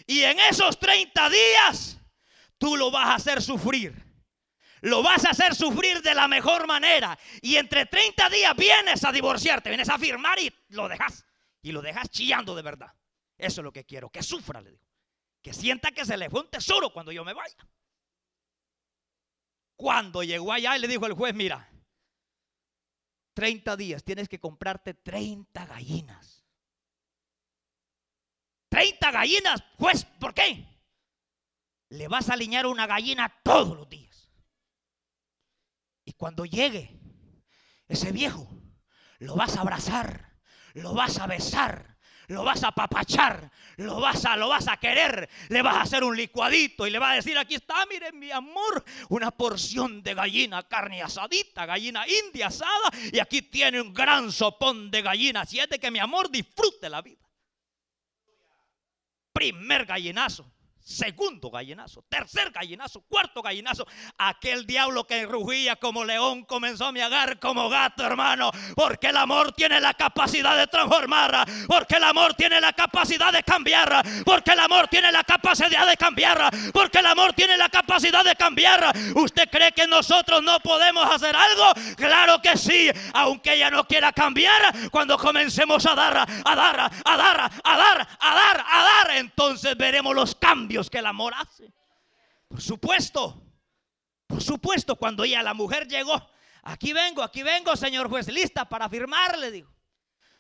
Y 0.06 0.22
en 0.22 0.38
esos 0.42 0.78
30 0.78 1.28
días 1.32 1.98
tú 2.60 2.78
lo 2.78 2.92
vas 2.92 3.08
a 3.08 3.16
hacer 3.16 3.42
sufrir 3.42 4.05
lo 4.82 5.02
vas 5.02 5.26
a 5.26 5.32
hacer 5.32 5.56
sufrir 5.56 6.02
de 6.02 6.14
la 6.14 6.28
mejor 6.28 6.68
manera. 6.68 7.18
Y 7.42 7.56
entre 7.56 7.86
30 7.86 8.30
días 8.30 8.56
vienes 8.56 9.04
a 9.04 9.12
divorciarte, 9.12 9.70
vienes 9.70 9.90
a 9.90 9.98
firmar 9.98 10.40
y 10.40 10.54
lo 10.70 10.88
dejas. 10.88 11.26
Y 11.62 11.72
lo 11.72 11.82
dejas 11.82 12.10
chillando 12.10 12.56
de 12.56 12.62
verdad. 12.62 12.94
Eso 13.38 13.62
es 13.62 13.66
lo 13.66 13.72
que 13.72 13.86
quiero, 13.86 14.10
que 14.10 14.24
sufra, 14.24 14.62
le 14.62 14.72
digo. 14.72 14.86
Que 15.42 15.54
sienta 15.54 15.92
que 15.92 16.06
se 16.06 16.18
le 16.18 16.30
fue 16.30 16.42
un 16.42 16.50
tesoro 16.50 16.92
cuando 16.92 17.12
yo 17.12 17.24
me 17.24 17.34
vaya. 17.34 17.58
Cuando 19.76 20.24
llegó 20.24 20.54
allá 20.54 20.78
y 20.78 20.82
le 20.82 20.88
dijo 20.88 21.06
el 21.06 21.14
juez, 21.14 21.34
mira, 21.36 21.70
30 23.34 23.76
días 23.76 24.04
tienes 24.04 24.30
que 24.30 24.40
comprarte 24.40 24.94
30 24.94 25.66
gallinas. 25.66 26.46
30 28.70 29.12
gallinas, 29.12 29.64
juez, 29.78 30.06
¿por 30.20 30.34
qué? 30.34 30.66
Le 31.90 32.08
vas 32.08 32.30
a 32.30 32.34
alinear 32.34 32.66
una 32.66 32.88
gallina 32.88 33.42
todos 33.44 33.78
los 33.78 33.90
días. 33.90 34.05
Y 36.06 36.14
cuando 36.14 36.46
llegue 36.46 36.98
ese 37.88 38.12
viejo, 38.12 38.48
lo 39.20 39.36
vas 39.36 39.58
a 39.58 39.62
abrazar, 39.62 40.38
lo 40.76 40.94
vas 40.94 41.18
a 41.20 41.26
besar, 41.26 41.98
lo 42.28 42.44
vas 42.44 42.64
a 42.64 42.72
papachar, 42.72 43.52
lo 43.78 44.00
vas 44.00 44.26
a, 44.26 44.38
lo 44.38 44.50
vas 44.50 44.68
a 44.68 44.78
querer, 44.78 45.30
le 45.50 45.62
vas 45.62 45.76
a 45.76 45.82
hacer 45.82 46.04
un 46.04 46.16
licuadito 46.16 46.86
y 46.86 46.92
le 46.92 47.00
vas 47.00 47.14
a 47.14 47.16
decir, 47.16 47.38
aquí 47.38 47.56
está, 47.56 47.86
miren 47.88 48.18
mi 48.18 48.32
amor, 48.32 48.84
una 49.10 49.32
porción 49.32 50.02
de 50.02 50.14
gallina, 50.14 50.64
carne 50.64 51.02
asadita, 51.02 51.66
gallina 51.66 52.06
india 52.08 52.48
asada, 52.48 52.90
y 53.12 53.20
aquí 53.20 53.42
tiene 53.42 53.82
un 53.82 53.94
gran 53.94 54.32
sopón 54.32 54.90
de 54.92 55.02
gallina, 55.02 55.42
así 55.42 55.60
es 55.60 55.70
de 55.70 55.80
que 55.80 55.92
mi 55.92 56.00
amor 56.00 56.30
disfrute 56.30 56.90
la 56.90 57.02
vida. 57.02 57.22
Primer 59.34 59.86
gallinazo. 59.86 60.52
Segundo 60.88 61.50
gallinazo, 61.50 62.06
tercer 62.08 62.52
gallinazo, 62.52 63.02
cuarto 63.10 63.42
gallinazo. 63.42 63.88
Aquel 64.20 64.68
diablo 64.68 65.08
que 65.08 65.26
rugía 65.26 65.78
como 65.78 66.06
león 66.06 66.46
comenzó 66.46 66.86
a 66.86 66.92
miagar 66.92 67.40
como 67.40 67.70
gato, 67.70 68.06
hermano. 68.06 68.52
Porque 68.76 69.08
el 69.08 69.18
amor 69.18 69.52
tiene 69.54 69.82
la 69.82 69.96
capacidad 69.96 70.56
de 70.56 70.68
transformar. 70.68 71.44
Porque 71.66 71.96
el 71.96 72.04
amor 72.04 72.36
tiene 72.36 72.62
la 72.62 72.72
capacidad 72.74 73.34
de 73.34 73.42
cambiar. 73.42 74.06
Porque 74.24 74.52
el 74.52 74.60
amor 74.60 74.88
tiene 74.88 75.12
la 75.12 75.24
capacidad 75.24 75.88
de 75.88 75.98
cambiar. 75.98 76.52
Porque 76.72 77.00
el 77.00 77.08
amor 77.08 77.34
tiene 77.34 77.58
la 77.58 77.70
capacidad 77.70 78.24
de 78.24 78.36
cambiar. 78.36 78.96
¿Usted 79.16 79.50
cree 79.50 79.72
que 79.72 79.88
nosotros 79.88 80.44
no 80.44 80.60
podemos 80.60 81.04
hacer 81.12 81.36
algo? 81.36 81.74
Claro 81.98 82.40
que 82.44 82.56
sí. 82.58 82.92
Aunque 83.16 83.56
ella 83.56 83.72
no 83.72 83.86
quiera 83.86 84.14
cambiar, 84.14 84.92
cuando 84.92 85.18
comencemos 85.18 85.84
a 85.88 85.96
dar, 85.96 86.16
a 86.18 86.56
dar, 86.56 86.80
a 86.80 87.18
dar, 87.18 87.52
a 87.64 87.76
dar, 87.76 88.08
a 88.20 88.36
dar, 88.36 88.66
a 88.70 88.84
dar, 88.84 89.18
entonces 89.18 89.76
veremos 89.76 90.14
los 90.14 90.36
cambios 90.36 90.75
que 90.84 91.00
el 91.00 91.06
amor 91.06 91.34
hace. 91.36 91.74
Por 92.48 92.62
supuesto, 92.62 93.42
por 94.28 94.42
supuesto, 94.42 94.96
cuando 94.96 95.24
ella, 95.24 95.44
la 95.44 95.54
mujer 95.54 95.88
llegó, 95.88 96.16
aquí 96.64 96.94
vengo, 96.94 97.24
aquí 97.24 97.44
vengo, 97.44 97.76
señor 97.76 98.10
juez, 98.10 98.28
lista 98.28 98.68
para 98.68 98.90
firmar, 98.90 99.38
le 99.38 99.52
digo. 99.52 99.75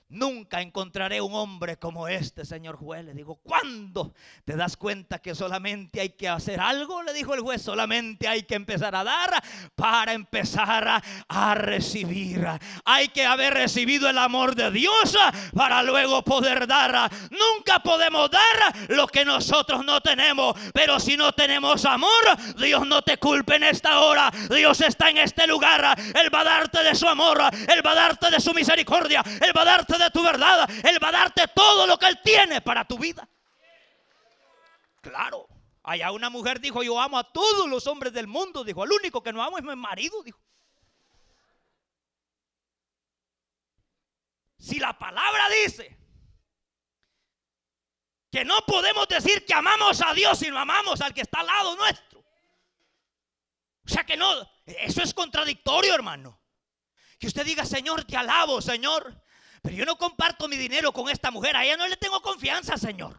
Nunca 0.07 0.61
encontraré 0.61 1.19
un 1.19 1.33
hombre 1.33 1.77
como 1.77 2.07
este, 2.07 2.45
señor 2.45 2.75
juez. 2.75 3.03
Le 3.03 3.15
digo, 3.15 3.39
¿cuándo 3.41 4.13
te 4.43 4.55
das 4.55 4.77
cuenta 4.77 5.17
que 5.17 5.33
solamente 5.33 5.99
hay 5.99 6.09
que 6.09 6.29
hacer 6.29 6.59
algo? 6.59 7.01
Le 7.01 7.11
dijo 7.11 7.33
el 7.33 7.41
juez, 7.41 7.63
solamente 7.63 8.27
hay 8.27 8.43
que 8.43 8.53
empezar 8.53 8.95
a 8.95 9.03
dar 9.03 9.43
para 9.73 10.13
empezar 10.13 11.01
a, 11.27 11.55
recibir. 11.55 12.45
Hay 12.85 13.07
que 13.07 13.25
haber 13.25 13.55
recibido 13.55 14.07
el 14.07 14.19
amor 14.19 14.55
de 14.55 14.69
Dios 14.69 15.17
para 15.55 15.81
luego 15.81 16.21
poder 16.23 16.67
dar. 16.67 17.11
Nunca 17.31 17.79
podemos 17.79 18.29
dar 18.29 18.89
lo 18.89 19.07
que 19.07 19.25
nosotros 19.25 19.83
no 19.83 20.01
tenemos. 20.01 20.55
Pero 20.71 20.99
si 20.99 21.17
no 21.17 21.31
tenemos 21.31 21.83
amor, 21.83 22.09
Dios 22.59 22.85
no 22.85 23.01
te 23.01 23.17
culpe 23.17 23.55
en 23.55 23.63
esta 23.63 23.99
hora. 24.01 24.31
Dios 24.55 24.81
está 24.81 25.09
en 25.09 25.17
este 25.17 25.47
lugar. 25.47 25.97
Él 26.13 26.33
va 26.33 26.41
a 26.41 26.43
darte 26.43 26.83
de 26.83 26.93
su 26.93 27.07
amor. 27.07 27.41
Él 27.73 27.83
va 27.83 27.91
a 27.91 27.95
darte 27.95 28.29
de 28.29 28.39
su 28.39 28.53
misericordia. 28.53 29.23
Él 29.41 29.51
va 29.55 29.63
a 29.63 29.65
darte 29.65 29.94
de 29.97 30.09
tu 30.11 30.23
verdad. 30.23 30.69
Él 30.83 31.03
va 31.03 31.09
a 31.09 31.11
darte 31.11 31.47
todo 31.49 31.87
lo 31.87 31.97
que 31.97 32.07
Él 32.07 32.19
tiene 32.23 32.61
para 32.61 32.85
tu 32.85 32.97
vida. 32.97 33.27
Claro. 35.01 35.47
Allá 35.83 36.11
una 36.11 36.29
mujer 36.29 36.59
dijo, 36.59 36.81
yo 36.81 36.99
amo 36.99 37.19
a 37.19 37.31
todos 37.31 37.69
los 37.69 37.85
hombres 37.85 38.11
del 38.11 38.27
mundo. 38.27 38.63
Dijo, 38.63 38.83
el 38.83 38.91
único 38.91 39.21
que 39.21 39.31
no 39.31 39.43
amo 39.43 39.57
es 39.57 39.63
mi 39.63 39.75
marido. 39.75 40.23
Dijo. 40.23 40.39
Si 44.57 44.79
la 44.79 44.97
palabra 44.97 45.47
dice 45.63 45.95
que 48.31 48.43
no 48.43 48.65
podemos 48.65 49.07
decir 49.07 49.45
que 49.45 49.53
amamos 49.53 50.01
a 50.01 50.13
Dios 50.13 50.39
si 50.39 50.49
no 50.49 50.57
amamos 50.57 51.01
al 51.01 51.13
que 51.13 51.21
está 51.21 51.41
al 51.41 51.47
lado 51.47 51.75
nuestro. 51.75 52.19
O 53.85 53.87
sea 53.87 54.03
que 54.03 54.17
no, 54.17 54.27
eso 54.65 55.03
es 55.03 55.13
contradictorio, 55.13 55.93
hermano. 55.93 56.41
Que 57.19 57.27
usted 57.27 57.45
diga, 57.45 57.63
Señor, 57.63 58.03
te 58.05 58.17
alabo, 58.17 58.61
Señor. 58.61 59.23
Pero 59.65 59.77
yo 59.77 59.85
no 59.85 59.97
comparto 59.97 60.47
mi 60.47 60.57
dinero 60.57 60.93
con 60.93 61.09
esta 61.09 61.31
mujer. 61.31 61.57
A 61.57 61.65
ella 61.65 61.75
no 61.75 61.87
le 61.87 61.97
tengo 61.97 62.21
confianza, 62.21 62.77
Señor. 62.77 63.17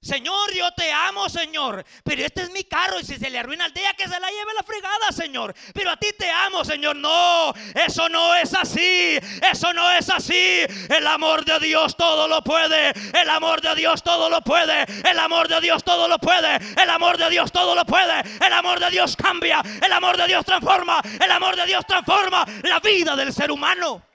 Señor, 0.00 0.52
yo 0.52 0.70
te 0.72 0.92
amo, 0.92 1.28
Señor. 1.28 1.84
Pero 2.04 2.24
este 2.24 2.42
es 2.42 2.50
mi 2.50 2.62
carro 2.62 3.00
y 3.00 3.04
si 3.04 3.16
se 3.16 3.30
le 3.30 3.40
arruina 3.40 3.64
al 3.64 3.72
día 3.72 3.94
que 3.94 4.04
se 4.04 4.20
la 4.20 4.28
lleve 4.30 4.54
la 4.54 4.62
fregada, 4.62 5.10
Señor. 5.10 5.54
Pero 5.74 5.90
a 5.90 5.96
ti 5.96 6.08
te 6.16 6.30
amo, 6.30 6.64
Señor. 6.64 6.94
No, 6.94 7.52
eso 7.74 8.08
no 8.08 8.34
es 8.36 8.54
así. 8.54 9.18
Eso 9.50 9.72
no 9.72 9.90
es 9.90 10.08
así. 10.08 10.60
El 10.88 11.04
amor 11.04 11.44
de 11.44 11.58
Dios 11.58 11.96
todo 11.96 12.28
lo 12.28 12.42
puede. 12.44 12.92
El 13.12 13.28
amor 13.28 13.60
de 13.60 13.74
Dios 13.74 14.04
todo 14.04 14.30
lo 14.30 14.40
puede. 14.40 14.86
El 15.08 15.18
amor 15.18 15.48
de 15.48 15.60
Dios 15.60 15.82
todo 15.82 16.06
lo 16.06 16.18
puede. 16.18 16.58
El 16.80 16.88
amor 16.88 17.18
de 17.18 17.28
Dios 17.28 17.50
todo 17.50 17.74
lo 17.74 17.84
puede. 17.84 18.22
El 18.44 18.52
amor 18.52 18.78
de 18.78 18.90
Dios 18.90 19.16
cambia. 19.16 19.62
El 19.84 19.92
amor 19.92 20.16
de 20.16 20.28
Dios 20.28 20.44
transforma. 20.44 21.00
El 21.20 21.30
amor 21.30 21.56
de 21.56 21.66
Dios 21.66 21.84
transforma 21.86 22.44
la 22.62 22.78
vida 22.78 23.16
del 23.16 23.32
ser 23.32 23.50
humano. 23.50 24.11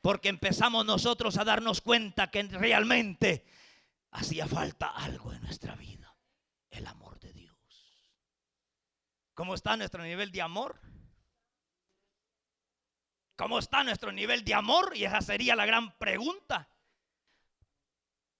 Porque 0.00 0.28
empezamos 0.28 0.86
nosotros 0.86 1.36
a 1.36 1.44
darnos 1.44 1.80
cuenta 1.80 2.30
que 2.30 2.42
realmente 2.44 3.44
hacía 4.12 4.46
falta 4.46 4.88
algo 4.88 5.32
en 5.32 5.42
nuestra 5.42 5.74
vida, 5.74 6.16
el 6.70 6.86
amor 6.86 7.20
de 7.20 7.32
Dios. 7.32 7.56
¿Cómo 9.34 9.54
está 9.54 9.76
nuestro 9.76 10.02
nivel 10.02 10.32
de 10.32 10.42
amor? 10.42 10.80
¿Cómo 13.36 13.58
está 13.58 13.84
nuestro 13.84 14.12
nivel 14.12 14.44
de 14.44 14.54
amor? 14.54 14.96
Y 14.96 15.04
esa 15.04 15.20
sería 15.20 15.56
la 15.56 15.66
gran 15.66 15.96
pregunta. 15.98 16.68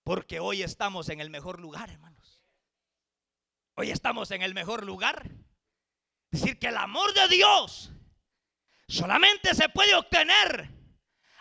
Porque 0.03 0.41
hoy 0.41 0.63
estamos 0.63 1.09
en 1.09 1.21
el 1.21 1.31
mejor 1.31 1.61
lugar, 1.61 1.91
hermanos. 1.91 2.43
Hoy 3.77 3.91
estamos 3.91 4.31
en 4.31 4.43
el 4.43 4.55
mejor 4.55 4.85
lugar. 4.85 5.31
Decir, 6.31 6.59
que 6.59 6.69
el 6.69 6.77
amor 6.77 7.13
de 7.15 7.29
Dios 7.29 7.93
solamente 8.89 9.55
se 9.55 9.69
puede 9.69 9.95
obtener 9.95 10.80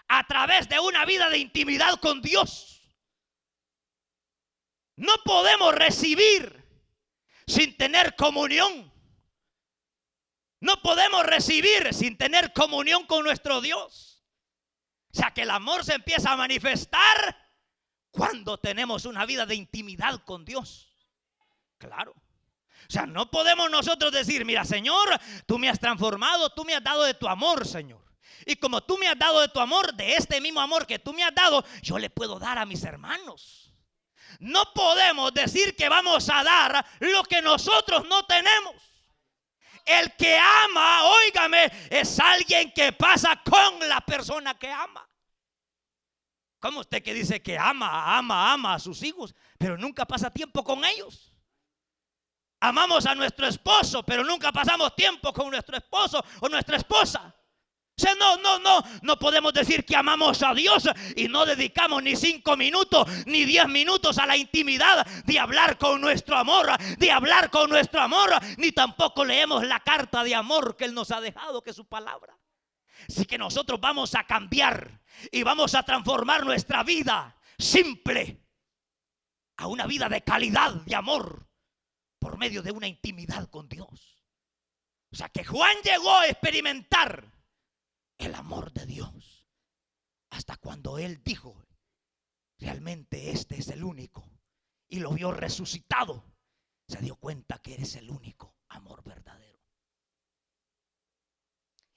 a 0.09 0.25
través 0.27 0.67
de 0.67 0.79
una 0.79 1.05
vida 1.05 1.29
de 1.29 1.37
intimidad 1.37 1.99
con 1.99 2.21
Dios. 2.21 2.81
No 4.95 5.13
podemos 5.23 5.73
recibir 5.73 6.61
sin 7.47 7.77
tener 7.77 8.15
comunión. 8.15 8.91
No 10.59 10.81
podemos 10.81 11.25
recibir 11.25 11.93
sin 11.93 12.17
tener 12.17 12.51
comunión 12.51 13.05
con 13.05 13.23
nuestro 13.23 13.61
Dios. 13.61 14.25
O 15.13 15.17
sea 15.17 15.31
que 15.31 15.43
el 15.43 15.51
amor 15.51 15.85
se 15.85 15.93
empieza 15.93 16.33
a 16.33 16.37
manifestar 16.37 17.37
cuando 18.11 18.57
tenemos 18.57 19.05
una 19.05 19.25
vida 19.25 19.45
de 19.45 19.55
intimidad 19.55 20.23
con 20.25 20.43
Dios. 20.43 20.91
Claro. 21.77 22.13
O 22.13 22.91
sea, 22.91 23.05
no 23.05 23.29
podemos 23.29 23.69
nosotros 23.69 24.11
decir, 24.11 24.43
mira 24.43 24.65
Señor, 24.65 25.07
tú 25.45 25.59
me 25.59 25.69
has 25.69 25.79
transformado, 25.79 26.49
tú 26.49 26.65
me 26.65 26.75
has 26.75 26.83
dado 26.83 27.03
de 27.03 27.13
tu 27.13 27.27
amor, 27.27 27.65
Señor. 27.67 28.08
Y 28.45 28.55
como 28.55 28.81
tú 28.81 28.97
me 28.97 29.07
has 29.07 29.17
dado 29.17 29.41
de 29.41 29.49
tu 29.49 29.59
amor, 29.59 29.93
de 29.93 30.15
este 30.15 30.39
mismo 30.41 30.61
amor 30.61 30.85
que 30.87 30.99
tú 30.99 31.13
me 31.13 31.23
has 31.23 31.33
dado, 31.33 31.63
yo 31.81 31.97
le 31.97 32.09
puedo 32.09 32.39
dar 32.39 32.57
a 32.57 32.65
mis 32.65 32.83
hermanos. 32.83 33.73
No 34.39 34.73
podemos 34.73 35.33
decir 35.33 35.75
que 35.75 35.89
vamos 35.89 36.29
a 36.29 36.43
dar 36.43 36.85
lo 36.99 37.23
que 37.23 37.41
nosotros 37.41 38.07
no 38.07 38.25
tenemos. 38.25 38.75
El 39.85 40.15
que 40.15 40.37
ama, 40.37 41.03
óigame, 41.05 41.71
es 41.89 42.19
alguien 42.19 42.71
que 42.71 42.93
pasa 42.93 43.41
con 43.43 43.87
la 43.87 44.01
persona 44.01 44.57
que 44.57 44.69
ama. 44.71 45.07
¿Cómo 46.59 46.81
usted 46.81 47.01
que 47.01 47.13
dice 47.13 47.41
que 47.41 47.57
ama, 47.57 48.17
ama, 48.17 48.53
ama 48.53 48.75
a 48.75 48.79
sus 48.79 49.01
hijos, 49.03 49.33
pero 49.57 49.77
nunca 49.77 50.05
pasa 50.05 50.29
tiempo 50.29 50.63
con 50.63 50.85
ellos? 50.85 51.33
Amamos 52.59 53.05
a 53.05 53.15
nuestro 53.15 53.47
esposo, 53.47 54.03
pero 54.03 54.23
nunca 54.23 54.51
pasamos 54.51 54.93
tiempo 54.95 55.33
con 55.33 55.49
nuestro 55.49 55.77
esposo 55.77 56.23
o 56.41 56.49
nuestra 56.49 56.75
esposa 56.75 57.33
sea, 57.99 58.15
no, 58.15 58.37
no, 58.37 58.59
no, 58.59 58.83
no 59.01 59.19
podemos 59.19 59.53
decir 59.53 59.85
que 59.85 59.95
amamos 59.95 60.41
a 60.43 60.53
Dios 60.53 60.87
y 61.15 61.27
no 61.27 61.45
dedicamos 61.45 62.01
ni 62.01 62.15
cinco 62.15 62.55
minutos 62.55 63.07
ni 63.25 63.45
diez 63.45 63.67
minutos 63.67 64.17
a 64.17 64.25
la 64.25 64.37
intimidad 64.37 65.05
de 65.25 65.39
hablar 65.39 65.77
con 65.77 66.01
nuestro 66.01 66.37
amor, 66.37 66.69
de 66.97 67.11
hablar 67.11 67.49
con 67.49 67.69
nuestro 67.69 68.01
amor, 68.01 68.31
ni 68.57 68.71
tampoco 68.71 69.25
leemos 69.25 69.65
la 69.65 69.79
carta 69.81 70.23
de 70.23 70.35
amor 70.35 70.75
que 70.75 70.85
Él 70.85 70.93
nos 70.93 71.11
ha 71.11 71.21
dejado, 71.21 71.61
que 71.61 71.71
es 71.71 71.75
su 71.75 71.87
palabra. 71.87 72.37
Así 73.07 73.25
que 73.25 73.37
nosotros 73.37 73.79
vamos 73.79 74.15
a 74.15 74.23
cambiar 74.25 75.01
y 75.31 75.43
vamos 75.43 75.75
a 75.75 75.83
transformar 75.83 76.45
nuestra 76.45 76.83
vida 76.83 77.35
simple 77.57 78.45
a 79.57 79.67
una 79.67 79.85
vida 79.85 80.07
de 80.07 80.21
calidad, 80.21 80.73
de 80.73 80.95
amor, 80.95 81.47
por 82.19 82.37
medio 82.37 82.61
de 82.61 82.71
una 82.71 82.87
intimidad 82.87 83.49
con 83.49 83.67
Dios. 83.67 84.23
O 85.11 85.15
sea 85.15 85.29
que 85.29 85.43
Juan 85.43 85.75
llegó 85.83 86.15
a 86.15 86.27
experimentar 86.27 87.38
el 88.19 88.35
amor 88.35 88.71
de 88.71 88.85
Dios. 88.85 89.47
Hasta 90.29 90.57
cuando 90.57 90.99
Él 90.99 91.23
dijo, 91.23 91.65
realmente 92.59 93.31
este 93.31 93.57
es 93.57 93.69
el 93.69 93.83
único. 93.83 94.29
Y 94.87 94.99
lo 94.99 95.11
vio 95.11 95.31
resucitado. 95.31 96.23
Se 96.87 96.99
dio 96.99 97.15
cuenta 97.15 97.59
que 97.59 97.73
eres 97.75 97.95
el 97.95 98.09
único 98.09 98.55
amor 98.67 99.03
verdadero. 99.03 99.59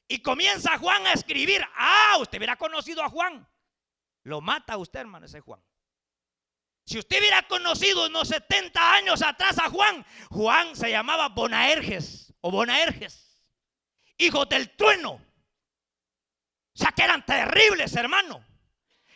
Y 0.08 0.22
comienza 0.22 0.78
Juan 0.78 1.06
a 1.06 1.12
escribir. 1.12 1.62
Ah, 1.74 2.16
usted 2.20 2.38
hubiera 2.38 2.56
conocido 2.56 3.02
a 3.02 3.08
Juan. 3.08 3.46
Lo 4.24 4.40
mata 4.40 4.76
usted, 4.76 5.00
hermano, 5.00 5.26
ese 5.26 5.40
Juan. 5.40 5.62
Si 6.84 6.98
usted 6.98 7.20
hubiera 7.20 7.46
conocido 7.48 8.06
unos 8.06 8.28
70 8.28 8.94
años 8.94 9.22
atrás 9.22 9.58
a 9.58 9.70
Juan, 9.70 10.04
Juan 10.30 10.76
se 10.76 10.90
llamaba 10.90 11.28
Bonaerges 11.28 12.34
o 12.40 12.50
Bonaerges, 12.50 13.40
hijo 14.18 14.44
del 14.46 14.74
trueno. 14.76 15.20
O 16.74 16.78
sea 16.78 16.92
que 16.92 17.02
eran 17.02 17.24
terribles, 17.24 17.94
hermano. 17.96 18.44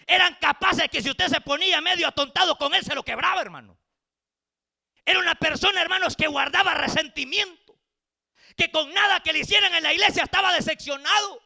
Eran 0.06 0.36
capaces 0.40 0.88
que 0.88 1.02
si 1.02 1.10
usted 1.10 1.28
se 1.28 1.40
ponía 1.40 1.80
medio 1.80 2.06
atontado 2.06 2.56
con 2.56 2.74
él, 2.74 2.84
se 2.84 2.94
lo 2.94 3.02
quebraba, 3.02 3.40
hermano. 3.40 3.78
Era 5.04 5.18
una 5.18 5.34
persona, 5.34 5.80
hermanos, 5.80 6.16
que 6.16 6.26
guardaba 6.26 6.74
resentimiento. 6.74 7.78
Que 8.56 8.70
con 8.70 8.92
nada 8.92 9.20
que 9.20 9.32
le 9.32 9.40
hicieran 9.40 9.74
en 9.74 9.82
la 9.82 9.92
iglesia 9.92 10.24
estaba 10.24 10.52
decepcionado. 10.52 11.42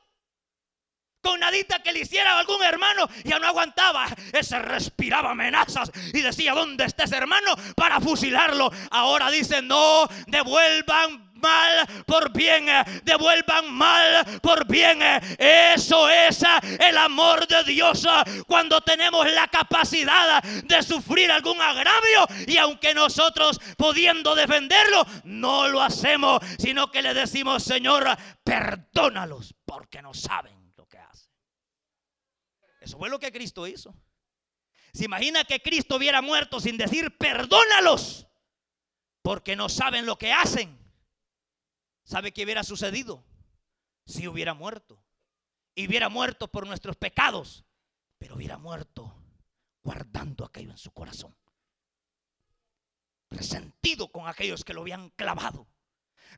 Con 1.23 1.38
nadita 1.38 1.83
que 1.83 1.92
le 1.92 2.01
hiciera 2.01 2.38
algún 2.38 2.62
hermano 2.62 3.09
ya 3.25 3.38
no 3.38 3.46
aguantaba. 3.46 4.07
Ese 4.33 4.59
respiraba 4.59 5.33
amenazas 5.33 5.90
y 6.14 6.23
decía, 6.23 6.55
¿dónde 6.55 6.85
está 6.85 7.05
ese 7.05 7.16
hermano? 7.16 7.55
Para 7.77 8.01
fusilarlo. 8.01 8.70
Ahora 8.90 9.31
dice, 9.31 9.61
no, 9.61 10.09
devuelvan 10.27 11.30
mal 11.40 11.87
por 12.07 12.33
bien, 12.33 12.68
eh, 12.68 12.85
devuelvan 13.05 13.72
mal 13.72 14.24
por 14.40 14.66
bien. 14.66 15.03
Eh. 15.03 15.72
Eso 15.74 16.09
es 16.09 16.42
eh, 16.42 16.79
el 16.88 16.96
amor 16.96 17.46
de 17.46 17.64
Dios 17.64 18.07
cuando 18.46 18.81
tenemos 18.81 19.31
la 19.33 19.48
capacidad 19.48 20.42
de 20.42 20.83
sufrir 20.83 21.31
algún 21.31 21.61
agravio 21.61 22.26
y 22.46 22.57
aunque 22.57 22.94
nosotros 22.94 23.61
pudiendo 23.76 24.35
defenderlo, 24.35 25.07
no 25.24 25.68
lo 25.68 25.83
hacemos, 25.83 26.40
sino 26.59 26.90
que 26.90 27.03
le 27.03 27.14
decimos, 27.14 27.62
Señor, 27.62 28.07
perdónalos 28.44 29.55
porque 29.64 30.03
no 30.03 30.14
saben 30.14 30.72
lo 30.76 30.87
que 30.87 30.98
hacen. 30.98 31.31
Eso 32.81 32.98
fue 32.98 33.09
lo 33.09 33.18
que 33.18 33.33
Cristo 33.33 33.66
hizo. 33.66 33.94
Se 34.92 35.05
imagina 35.05 35.44
que 35.44 35.61
Cristo 35.61 35.96
hubiera 35.96 36.20
muerto 36.20 36.61
sin 36.61 36.76
decir, 36.76 37.16
perdónalos 37.16 38.26
porque 39.22 39.55
no 39.55 39.68
saben 39.68 40.07
lo 40.07 40.18
que 40.18 40.33
hacen. 40.33 40.80
¿Sabe 42.11 42.33
qué 42.33 42.42
hubiera 42.42 42.64
sucedido 42.64 43.23
si 44.05 44.27
hubiera 44.27 44.53
muerto? 44.53 45.01
y 45.75 45.87
hubiera 45.87 46.09
muerto 46.09 46.49
por 46.49 46.66
nuestros 46.66 46.96
pecados, 46.96 47.64
pero 48.18 48.35
hubiera 48.35 48.59
muerto 48.59 49.14
guardando 49.83 50.44
aquello 50.44 50.73
en 50.73 50.79
su 50.79 50.90
corazón. 50.90 51.35
Resentido 53.31 54.11
con 54.11 54.29
aquellos 54.29 54.64
que 54.64 54.75
lo 54.75 54.83
habían 54.83 55.11
clavado. 55.11 55.66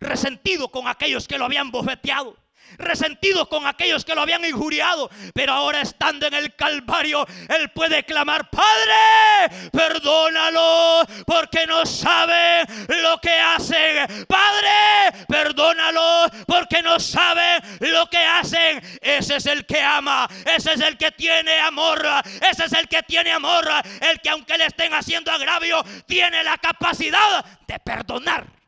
Resentido 0.01 0.69
con 0.69 0.89
aquellos 0.89 1.29
que 1.29 1.39
lo 1.39 1.45
habían 1.45 1.71
bofeteado 1.71 2.37
resentido 2.79 3.49
con 3.49 3.67
aquellos 3.67 4.05
que 4.05 4.15
lo 4.15 4.23
habían 4.23 4.45
injuriado, 4.45 5.11
pero 5.35 5.53
ahora 5.53 5.81
estando 5.81 6.27
en 6.27 6.35
el 6.35 6.55
Calvario, 6.55 7.27
Él 7.49 7.71
puede 7.71 8.05
clamar, 8.05 8.49
Padre, 8.51 9.71
perdónalo, 9.73 11.05
porque 11.27 11.67
no 11.67 11.85
saben 11.87 12.67
lo 12.89 13.19
que 13.21 13.33
hacen. 13.33 14.27
Padre, 14.27 15.25
perdónalo, 15.29 16.27
porque 16.47 16.83
no 16.83 16.99
saben 16.99 17.63
lo 17.81 18.09
que 18.09 18.19
hacen. 18.19 18.83
Ese 19.01 19.37
es 19.37 19.47
el 19.47 19.67
que 19.67 19.81
ama, 19.83 20.29
ese 20.57 20.75
es 20.75 20.81
el 20.81 20.97
que 20.97 21.11
tiene 21.13 21.59
amor, 21.61 22.05
ese 22.51 22.65
es 22.65 22.73
el 22.73 22.89
que 22.89 23.03
tiene 23.03 23.33
amor, 23.33 23.69
el 24.01 24.21
que 24.21 24.31
aunque 24.31 24.59
le 24.59 24.67
estén 24.67 24.93
haciendo 24.95 25.31
agravio, 25.31 25.85
tiene 26.07 26.43
la 26.43 26.59
capacidad 26.59 27.45
de 27.67 27.79
perdonar. 27.79 28.62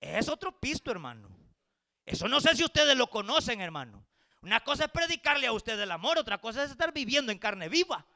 Es 0.00 0.28
otro 0.28 0.52
pisto, 0.58 0.90
hermano. 0.90 1.28
Eso 2.04 2.28
no 2.28 2.40
sé 2.40 2.54
si 2.54 2.64
ustedes 2.64 2.96
lo 2.96 3.08
conocen, 3.08 3.60
hermano. 3.60 4.06
Una 4.42 4.60
cosa 4.62 4.84
es 4.84 4.90
predicarle 4.90 5.46
a 5.46 5.52
usted 5.52 5.78
el 5.78 5.90
amor, 5.90 6.18
otra 6.18 6.38
cosa 6.38 6.62
es 6.62 6.70
estar 6.70 6.92
viviendo 6.92 7.32
en 7.32 7.38
carne 7.38 7.68
viva. 7.68 8.06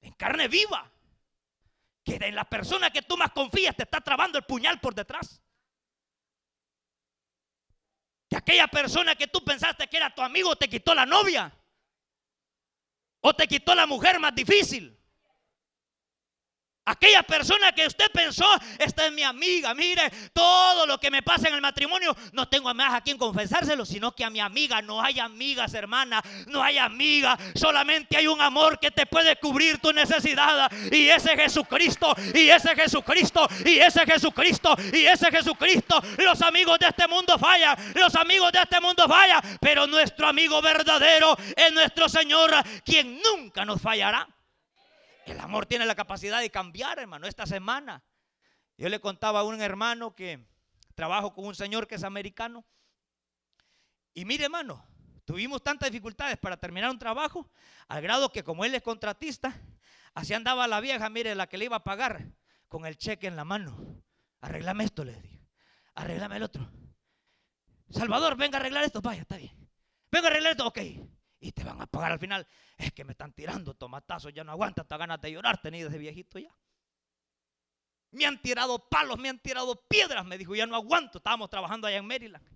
En 0.00 0.12
carne 0.14 0.48
viva. 0.48 0.90
Que 2.02 2.16
en 2.16 2.34
la 2.34 2.44
persona 2.44 2.90
que 2.90 3.02
tú 3.02 3.16
más 3.16 3.30
confías 3.32 3.76
te 3.76 3.84
está 3.84 4.00
trabando 4.00 4.38
el 4.38 4.44
puñal 4.44 4.80
por 4.80 4.94
detrás. 4.94 5.40
Que 8.28 8.36
aquella 8.36 8.66
persona 8.66 9.14
que 9.14 9.28
tú 9.28 9.44
pensaste 9.44 9.86
que 9.86 9.98
era 9.98 10.12
tu 10.12 10.22
amigo 10.22 10.56
te 10.56 10.68
quitó 10.68 10.94
la 10.94 11.06
novia. 11.06 11.54
O 13.20 13.34
te 13.34 13.46
quitó 13.46 13.74
la 13.74 13.86
mujer 13.86 14.18
más 14.18 14.34
difícil. 14.34 14.98
Aquella 16.84 17.22
persona 17.22 17.70
que 17.70 17.86
usted 17.86 18.10
pensó, 18.12 18.44
esta 18.76 19.06
es 19.06 19.12
mi 19.12 19.22
amiga, 19.22 19.72
mire, 19.72 20.10
todo 20.32 20.84
lo 20.84 20.98
que 20.98 21.12
me 21.12 21.22
pasa 21.22 21.46
en 21.46 21.54
el 21.54 21.60
matrimonio, 21.60 22.16
no 22.32 22.48
tengo 22.48 22.74
más 22.74 22.94
a 22.94 23.00
quien 23.00 23.16
confesárselo, 23.16 23.86
sino 23.86 24.12
que 24.12 24.24
a 24.24 24.30
mi 24.30 24.40
amiga, 24.40 24.82
no 24.82 25.00
hay 25.00 25.20
amigas, 25.20 25.74
hermana, 25.74 26.20
no 26.48 26.60
hay 26.60 26.78
amiga, 26.78 27.38
solamente 27.54 28.16
hay 28.16 28.26
un 28.26 28.40
amor 28.40 28.80
que 28.80 28.90
te 28.90 29.06
puede 29.06 29.36
cubrir 29.36 29.78
tu 29.78 29.92
necesidad, 29.92 30.72
y 30.90 31.06
ese 31.08 31.36
Jesucristo, 31.36 32.16
y 32.34 32.48
ese 32.48 32.74
Jesucristo, 32.74 33.48
y 33.64 33.78
ese 33.78 34.04
Jesucristo, 34.04 34.76
y 34.92 35.06
ese 35.06 35.30
Jesucristo. 35.30 36.02
Los 36.18 36.42
amigos 36.42 36.80
de 36.80 36.88
este 36.88 37.06
mundo 37.06 37.38
fallan, 37.38 37.76
los 37.94 38.12
amigos 38.16 38.50
de 38.50 38.58
este 38.60 38.80
mundo 38.80 39.06
fallan, 39.06 39.40
pero 39.60 39.86
nuestro 39.86 40.26
amigo 40.26 40.60
verdadero 40.60 41.36
es 41.54 41.72
nuestro 41.72 42.08
Señor, 42.08 42.50
quien 42.84 43.20
nunca 43.22 43.64
nos 43.64 43.80
fallará. 43.80 44.26
El 45.26 45.40
amor 45.40 45.66
tiene 45.66 45.86
la 45.86 45.94
capacidad 45.94 46.40
de 46.40 46.50
cambiar, 46.50 46.98
hermano. 46.98 47.26
Esta 47.26 47.46
semana 47.46 48.02
yo 48.76 48.88
le 48.88 49.00
contaba 49.00 49.40
a 49.40 49.44
un 49.44 49.60
hermano 49.60 50.14
que 50.14 50.48
trabajo 50.94 51.32
con 51.32 51.46
un 51.46 51.54
señor 51.54 51.86
que 51.86 51.96
es 51.96 52.04
americano. 52.04 52.64
Y 54.14 54.24
mire, 54.24 54.44
hermano, 54.44 54.84
tuvimos 55.24 55.62
tantas 55.62 55.90
dificultades 55.90 56.36
para 56.38 56.56
terminar 56.56 56.90
un 56.90 56.98
trabajo, 56.98 57.50
al 57.88 58.02
grado 58.02 58.30
que 58.30 58.42
como 58.42 58.64
él 58.64 58.74
es 58.74 58.82
contratista, 58.82 59.54
así 60.14 60.34
andaba 60.34 60.66
la 60.66 60.80
vieja, 60.80 61.08
mire, 61.08 61.34
la 61.34 61.46
que 61.46 61.58
le 61.58 61.66
iba 61.66 61.76
a 61.76 61.84
pagar, 61.84 62.32
con 62.68 62.84
el 62.84 62.96
cheque 62.96 63.26
en 63.26 63.36
la 63.36 63.44
mano. 63.44 64.02
Arreglame 64.40 64.84
esto, 64.84 65.04
le 65.04 65.14
dije. 65.20 65.40
Arreglame 65.94 66.36
el 66.36 66.42
otro. 66.42 66.70
Salvador, 67.90 68.36
venga 68.36 68.58
a 68.58 68.60
arreglar 68.60 68.84
esto. 68.84 69.00
Vaya, 69.00 69.22
está 69.22 69.36
bien. 69.36 69.70
Venga 70.10 70.28
a 70.28 70.30
arreglar 70.30 70.52
esto. 70.52 70.66
Ok 70.66 70.78
y 71.42 71.50
te 71.50 71.64
van 71.64 71.80
a 71.82 71.86
pagar 71.86 72.12
al 72.12 72.18
final. 72.20 72.46
Es 72.78 72.92
que 72.92 73.04
me 73.04 73.12
están 73.12 73.32
tirando 73.32 73.74
tomatazos, 73.74 74.32
ya 74.32 74.44
no 74.44 74.52
aguantan, 74.52 74.84
hasta 74.84 74.96
ganas 74.96 75.20
de 75.20 75.32
llorar, 75.32 75.60
tenido 75.60 75.88
desde 75.88 75.98
viejito 75.98 76.38
ya. 76.38 76.54
Me 78.12 78.26
han 78.26 78.40
tirado 78.40 78.88
palos, 78.88 79.18
me 79.18 79.28
han 79.28 79.40
tirado 79.40 79.74
piedras, 79.88 80.24
me 80.24 80.38
dijo, 80.38 80.54
ya 80.54 80.66
no 80.66 80.76
aguanto, 80.76 81.18
estábamos 81.18 81.50
trabajando 81.50 81.86
allá 81.86 81.96
en 81.96 82.06
Maryland. 82.06 82.46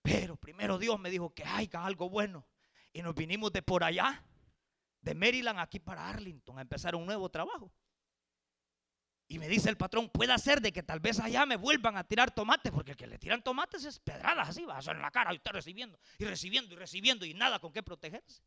Pero 0.00 0.36
primero 0.36 0.78
Dios 0.78 0.98
me 0.98 1.10
dijo 1.10 1.34
que 1.34 1.44
haya 1.44 1.84
algo 1.84 2.08
bueno. 2.08 2.46
Y 2.92 3.02
nos 3.02 3.14
vinimos 3.14 3.52
de 3.52 3.60
por 3.60 3.84
allá, 3.84 4.24
de 5.00 5.14
Maryland, 5.14 5.58
aquí 5.58 5.78
para 5.78 6.08
Arlington, 6.08 6.58
a 6.58 6.62
empezar 6.62 6.94
un 6.94 7.04
nuevo 7.04 7.28
trabajo. 7.28 7.72
Y 9.26 9.38
me 9.38 9.48
dice 9.48 9.70
el 9.70 9.76
patrón, 9.76 10.10
puede 10.10 10.36
ser 10.38 10.60
de 10.60 10.72
que 10.72 10.82
tal 10.82 11.00
vez 11.00 11.18
allá 11.18 11.46
me 11.46 11.56
vuelvan 11.56 11.96
a 11.96 12.04
tirar 12.04 12.30
tomates, 12.30 12.70
porque 12.70 12.90
el 12.90 12.96
que 12.96 13.06
le 13.06 13.18
tiran 13.18 13.42
tomates 13.42 13.84
es 13.84 13.98
pedradas 13.98 14.50
así, 14.50 14.64
va 14.64 14.78
a 14.78 14.90
en 14.90 15.00
la 15.00 15.10
cara 15.10 15.32
y 15.32 15.36
usted 15.36 15.52
recibiendo, 15.52 15.98
y 16.18 16.24
recibiendo, 16.26 16.74
y 16.74 16.76
recibiendo, 16.76 17.24
y 17.24 17.32
nada 17.32 17.58
con 17.58 17.72
qué 17.72 17.82
protegerse. 17.82 18.42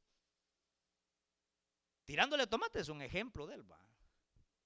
Tirándole 2.05 2.47
tomates 2.47 2.83
es 2.83 2.89
un 2.89 3.01
ejemplo 3.01 3.47
de 3.47 3.55
él, 3.55 3.69
va. 3.69 3.79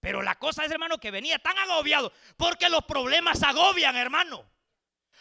Pero 0.01 0.21
la 0.21 0.37
cosa 0.37 0.65
es, 0.65 0.71
hermano, 0.71 0.97
que 0.97 1.11
venía 1.11 1.39
tan 1.39 1.57
agobiado, 1.57 2.11
porque 2.35 2.69
los 2.69 2.83
problemas 2.83 3.41
agobian, 3.43 3.95
hermano. 3.95 4.45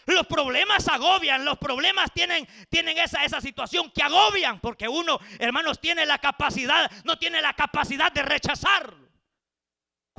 Los 0.06 0.26
problemas 0.26 0.88
agobian, 0.88 1.44
los 1.44 1.58
problemas 1.58 2.10
tienen, 2.12 2.48
tienen 2.68 2.98
esa, 2.98 3.24
esa 3.24 3.40
situación 3.40 3.92
que 3.92 4.02
agobian, 4.02 4.58
porque 4.58 4.88
uno, 4.88 5.20
hermanos, 5.38 5.78
tiene 5.78 6.04
la 6.04 6.18
capacidad, 6.18 6.90
no 7.04 7.18
tiene 7.18 7.40
la 7.40 7.54
capacidad 7.54 8.10
de 8.10 8.22
rechazarlo 8.22 9.09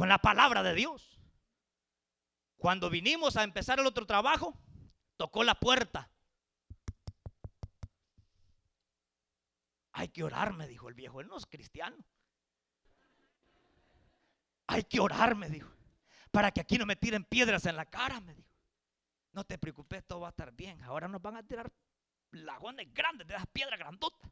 con 0.02 0.10
la 0.10 0.18
palabra 0.18 0.64
de 0.64 0.74
Dios. 0.74 1.20
Cuando 2.58 2.90
vinimos 2.90 3.38
a 3.38 3.44
empezar 3.44 3.80
el 3.80 3.86
otro 3.86 4.08
trabajo, 4.08 4.60
tocó 5.16 5.44
la 5.44 5.54
puerta. 5.54 6.10
Hay 9.92 10.08
que 10.08 10.24
orar, 10.24 10.54
me 10.54 10.68
dijo 10.68 10.90
el 10.90 10.96
viejo. 10.96 11.22
Él 11.22 11.28
no 11.28 11.38
es 11.38 11.46
cristiano. 11.46 12.04
Hay 14.66 14.86
que 14.86 15.00
orar, 15.00 15.36
me 15.36 15.52
dijo. 15.52 15.70
Para 16.32 16.50
que 16.50 16.62
aquí 16.62 16.80
no 16.80 16.88
me 16.88 16.96
tiren 16.96 17.24
piedras 17.24 17.68
en 17.68 17.76
la 17.76 17.86
cara, 17.86 18.20
me 18.22 18.34
dijo. 18.34 18.50
No 19.34 19.44
te 19.44 19.60
preocupes, 19.60 20.04
todo 20.08 20.22
va 20.22 20.30
a 20.30 20.32
estar 20.32 20.52
bien. 20.52 20.82
Ahora 20.82 21.08
nos 21.08 21.22
van 21.22 21.38
a 21.38 21.44
tirar 21.44 21.72
lagones 22.32 22.92
grandes 22.92 23.28
de 23.28 23.36
esas 23.36 23.46
piedras 23.54 23.78
grandotas. 23.78 24.32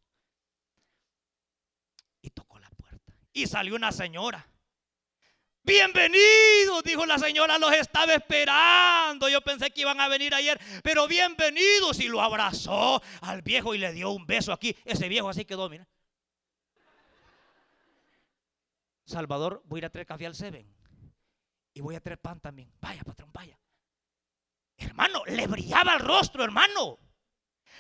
Y 2.24 2.32
tocó 2.32 2.58
la 2.58 2.72
puerta. 2.72 3.14
Y 3.34 3.46
salió 3.46 3.76
una 3.76 3.92
señora. 3.92 4.52
Bienvenidos, 5.64 6.84
dijo 6.84 7.06
la 7.06 7.20
señora, 7.20 7.58
los 7.58 7.72
estaba 7.74 8.14
esperando. 8.14 9.30
Yo 9.30 9.42
pensé 9.42 9.72
que 9.72 9.82
iban 9.82 10.00
a 10.00 10.08
venir 10.08 10.34
ayer, 10.34 10.60
pero 10.84 11.08
bienvenidos. 11.08 12.00
Y 12.00 12.08
lo 12.08 12.22
abrazó 12.22 13.02
al 13.22 13.42
viejo 13.42 13.76
y 13.76 13.78
le 13.78 13.92
dio 13.92 14.10
un 14.12 14.26
beso 14.26 14.54
aquí. 14.54 14.76
Ese 14.86 15.08
viejo 15.10 15.30
así 15.30 15.46
quedó, 15.46 15.70
mira. 15.70 15.88
Salvador, 19.06 19.62
voy 19.66 19.78
a 19.78 19.80
ir 19.80 19.86
a 19.86 19.90
traer 19.90 20.08
café 20.08 20.26
al 20.26 20.36
Seven. 20.36 20.66
Y 21.74 21.82
voy 21.82 21.96
a 21.96 22.00
traer 22.00 22.20
pan 22.20 22.40
también. 22.40 22.72
Vaya, 22.80 23.04
patrón, 23.04 23.32
vaya. 23.34 23.60
Hermano, 24.78 25.24
le 25.26 25.46
brillaba 25.48 25.96
el 25.96 26.00
rostro, 26.00 26.44
hermano. 26.44 27.00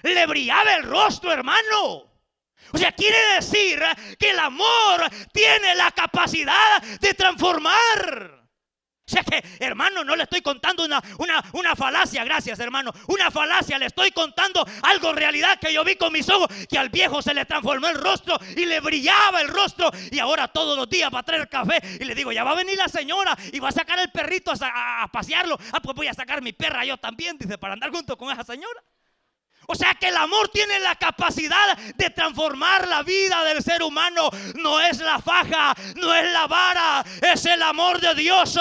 Le 0.04 0.26
brillaba 0.28 0.76
el 0.76 0.84
rostro, 0.84 1.32
hermano. 1.32 2.12
O 2.72 2.78
sea, 2.78 2.92
quiere 2.92 3.18
decir 3.36 3.82
que 4.18 4.32
el 4.32 4.40
amor 4.40 5.10
tiene 5.32 5.76
la 5.76 5.92
capacidad 5.92 6.82
de 7.00 7.14
transformar. 7.14 8.40
O 9.10 9.12
sea 9.12 9.24
que, 9.24 9.44
hermano, 9.60 10.04
no 10.04 10.16
le 10.16 10.22
estoy 10.22 10.42
contando 10.42 10.86
una, 10.86 11.02
una, 11.18 11.44
una, 11.54 11.76
falacia, 11.76 12.24
gracias, 12.24 12.60
hermano. 12.60 12.94
Una 13.08 13.32
falacia, 13.32 13.80
le 13.80 13.88
estoy 13.88 14.12
contando 14.12 14.64
algo 14.84 15.14
realidad 15.14 15.60
que 15.60 15.74
yo 15.74 15.84
vi 15.84 15.96
con 15.96 16.14
mis 16.14 16.30
ojos, 16.30 16.48
que 16.70 16.78
al 16.78 16.90
viejo 16.90 17.20
se 17.24 17.34
le 17.34 17.44
transformó 17.46 17.88
el 17.88 17.96
rostro 17.96 18.38
y 18.56 18.68
le 18.68 18.80
brillaba 18.82 19.42
el 19.42 19.48
rostro. 19.48 19.90
Y 20.12 20.20
ahora 20.20 20.48
todos 20.48 20.78
los 20.78 20.88
días 20.88 21.10
va 21.12 21.22
a 21.22 21.24
traer 21.24 21.50
café. 21.50 21.82
Y 22.00 22.06
le 22.06 22.14
digo, 22.14 22.32
ya 22.32 22.44
va 22.44 22.52
a 22.52 22.56
venir 22.56 22.78
la 22.78 22.88
señora 22.88 23.36
y 23.52 23.58
va 23.58 23.70
a 23.70 23.72
sacar 23.72 23.98
el 23.98 24.12
perrito 24.12 24.52
a, 24.52 25.02
a 25.02 25.08
pasearlo. 25.08 25.58
Ah, 25.74 25.80
pues 25.80 25.96
voy 25.96 26.06
a 26.06 26.14
sacar 26.14 26.44
mi 26.44 26.54
perra 26.54 26.86
yo 26.86 26.98
también, 26.98 27.36
dice, 27.36 27.58
para 27.58 27.74
andar 27.74 27.90
junto 27.90 28.16
con 28.16 28.32
esa 28.32 28.44
señora. 28.44 28.80
O 29.72 29.76
sea 29.76 29.94
que 29.94 30.08
el 30.08 30.18
amor 30.18 30.50
tiene 30.50 30.80
la 30.80 30.96
capacidad 30.96 31.78
de 31.78 32.10
transformar 32.10 32.88
la 32.88 33.04
vida 33.04 33.44
del 33.44 33.62
ser 33.62 33.84
humano. 33.84 34.32
No 34.56 34.80
es 34.80 34.98
la 34.98 35.20
faja, 35.20 35.76
no 35.96 36.12
es 36.16 36.32
la 36.32 36.48
vara, 36.48 37.06
es 37.22 37.46
el 37.46 37.62
amor 37.62 38.02
de 38.02 38.16
Dios. 38.16 38.58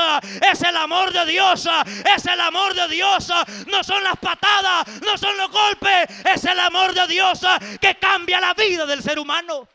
Es 0.53 0.61
el 0.61 0.77
amor 0.77 1.11
de 1.11 1.25
Dios. 1.25 1.67
Es 2.15 2.27
el 2.27 2.39
amor 2.39 2.75
de 2.75 2.89
Dios. 2.89 3.33
No 3.69 3.83
son 3.83 4.05
las 4.05 4.19
patadas, 4.19 5.01
no 5.01 5.17
son 5.17 5.35
los 5.39 5.51
golpes. 5.51 6.11
Es 6.27 6.45
el 6.45 6.61
amor 6.61 6.93
de 6.93 7.07
Dios 7.07 7.41
que 7.81 7.95
cambia 7.95 8.39
la 8.39 8.53
vida 8.53 8.85
del 8.85 9.03
ser 9.03 9.19
humano. 9.19 9.67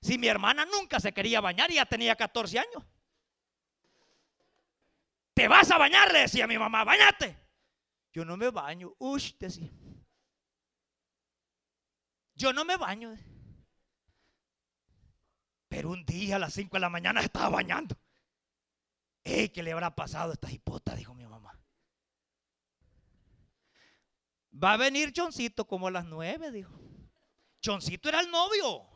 Si 0.00 0.16
mi 0.16 0.28
hermana 0.28 0.64
nunca 0.64 1.00
se 1.00 1.12
quería 1.12 1.40
bañar 1.40 1.72
y 1.72 1.74
ya 1.74 1.86
tenía 1.86 2.14
14 2.14 2.60
años. 2.60 2.84
Te 5.34 5.48
vas 5.48 5.68
a 5.72 5.76
bañar, 5.76 6.12
le 6.12 6.20
decía 6.20 6.46
mi 6.46 6.56
mamá, 6.56 6.84
bañate. 6.84 7.49
Yo 8.12 8.24
no 8.24 8.36
me 8.36 8.50
baño. 8.50 8.94
Uy, 8.98 9.36
decía. 9.38 9.70
Yo 12.34 12.52
no 12.52 12.64
me 12.64 12.76
baño. 12.76 13.16
Pero 15.68 15.90
un 15.90 16.04
día 16.04 16.36
a 16.36 16.38
las 16.38 16.54
5 16.54 16.76
de 16.76 16.80
la 16.80 16.88
mañana 16.88 17.20
estaba 17.20 17.48
bañando. 17.48 17.96
¡Ey! 19.22 19.50
¿Qué 19.50 19.62
le 19.62 19.72
habrá 19.72 19.94
pasado 19.94 20.30
a 20.30 20.34
esta 20.34 20.50
hipota? 20.50 20.96
Dijo 20.96 21.14
mi 21.14 21.26
mamá. 21.26 21.58
Va 24.52 24.72
a 24.72 24.76
venir 24.76 25.12
Choncito 25.12 25.66
como 25.66 25.88
a 25.88 25.90
las 25.90 26.04
nueve, 26.04 26.50
dijo. 26.50 26.78
Choncito 27.60 28.08
era 28.08 28.20
el 28.20 28.30
novio. 28.30 28.88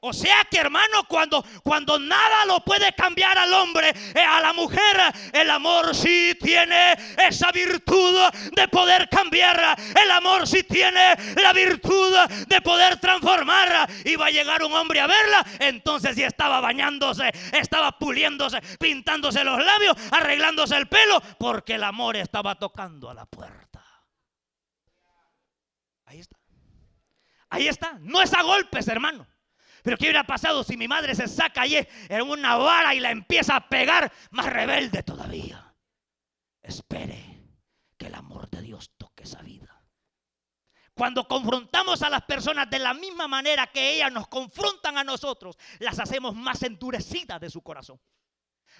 O 0.00 0.12
sea 0.12 0.44
que 0.48 0.58
hermano, 0.58 1.02
cuando, 1.08 1.44
cuando 1.64 1.98
nada 1.98 2.44
lo 2.46 2.60
puede 2.60 2.92
cambiar 2.92 3.36
al 3.36 3.52
hombre, 3.52 3.92
eh, 4.14 4.20
a 4.20 4.40
la 4.40 4.52
mujer, 4.52 4.96
el 5.32 5.50
amor 5.50 5.92
sí 5.92 6.38
tiene 6.40 6.92
esa 7.26 7.50
virtud 7.50 8.16
de 8.54 8.68
poder 8.68 9.08
cambiar. 9.08 9.76
El 10.00 10.10
amor 10.12 10.46
sí 10.46 10.62
tiene 10.62 11.16
la 11.42 11.52
virtud 11.52 12.14
de 12.46 12.60
poder 12.60 13.00
transformar. 13.00 13.90
Y 14.04 14.14
va 14.14 14.26
a 14.26 14.30
llegar 14.30 14.62
un 14.62 14.72
hombre 14.72 15.00
a 15.00 15.08
verla. 15.08 15.44
Entonces 15.58 16.14
ya 16.14 16.28
estaba 16.28 16.60
bañándose, 16.60 17.32
estaba 17.52 17.90
puliéndose, 17.98 18.60
pintándose 18.78 19.42
los 19.42 19.58
labios, 19.64 19.96
arreglándose 20.12 20.76
el 20.76 20.86
pelo, 20.86 21.20
porque 21.40 21.74
el 21.74 21.82
amor 21.82 22.16
estaba 22.16 22.54
tocando 22.54 23.10
a 23.10 23.14
la 23.14 23.26
puerta. 23.26 23.84
Ahí 26.04 26.20
está. 26.20 26.38
Ahí 27.50 27.66
está. 27.66 27.98
No 28.00 28.22
es 28.22 28.32
a 28.32 28.42
golpes, 28.42 28.86
hermano. 28.86 29.26
Pero 29.88 29.96
¿qué 29.96 30.04
hubiera 30.04 30.24
pasado 30.24 30.62
si 30.62 30.76
mi 30.76 30.86
madre 30.86 31.14
se 31.14 31.26
saca 31.26 31.62
ahí 31.62 31.74
en 32.10 32.20
una 32.20 32.56
vara 32.56 32.94
y 32.94 33.00
la 33.00 33.10
empieza 33.10 33.56
a 33.56 33.70
pegar 33.70 34.12
más 34.32 34.44
rebelde 34.44 35.02
todavía? 35.02 35.74
Espere 36.60 37.48
que 37.96 38.08
el 38.08 38.14
amor 38.14 38.50
de 38.50 38.60
Dios 38.60 38.90
toque 38.98 39.22
esa 39.22 39.40
vida. 39.40 39.82
Cuando 40.92 41.26
confrontamos 41.26 42.02
a 42.02 42.10
las 42.10 42.20
personas 42.24 42.68
de 42.68 42.80
la 42.80 42.92
misma 42.92 43.28
manera 43.28 43.66
que 43.68 43.94
ellas 43.94 44.12
nos 44.12 44.28
confrontan 44.28 44.98
a 44.98 45.04
nosotros, 45.04 45.56
las 45.78 45.98
hacemos 45.98 46.34
más 46.34 46.62
endurecidas 46.62 47.40
de 47.40 47.48
su 47.48 47.62
corazón. 47.62 47.98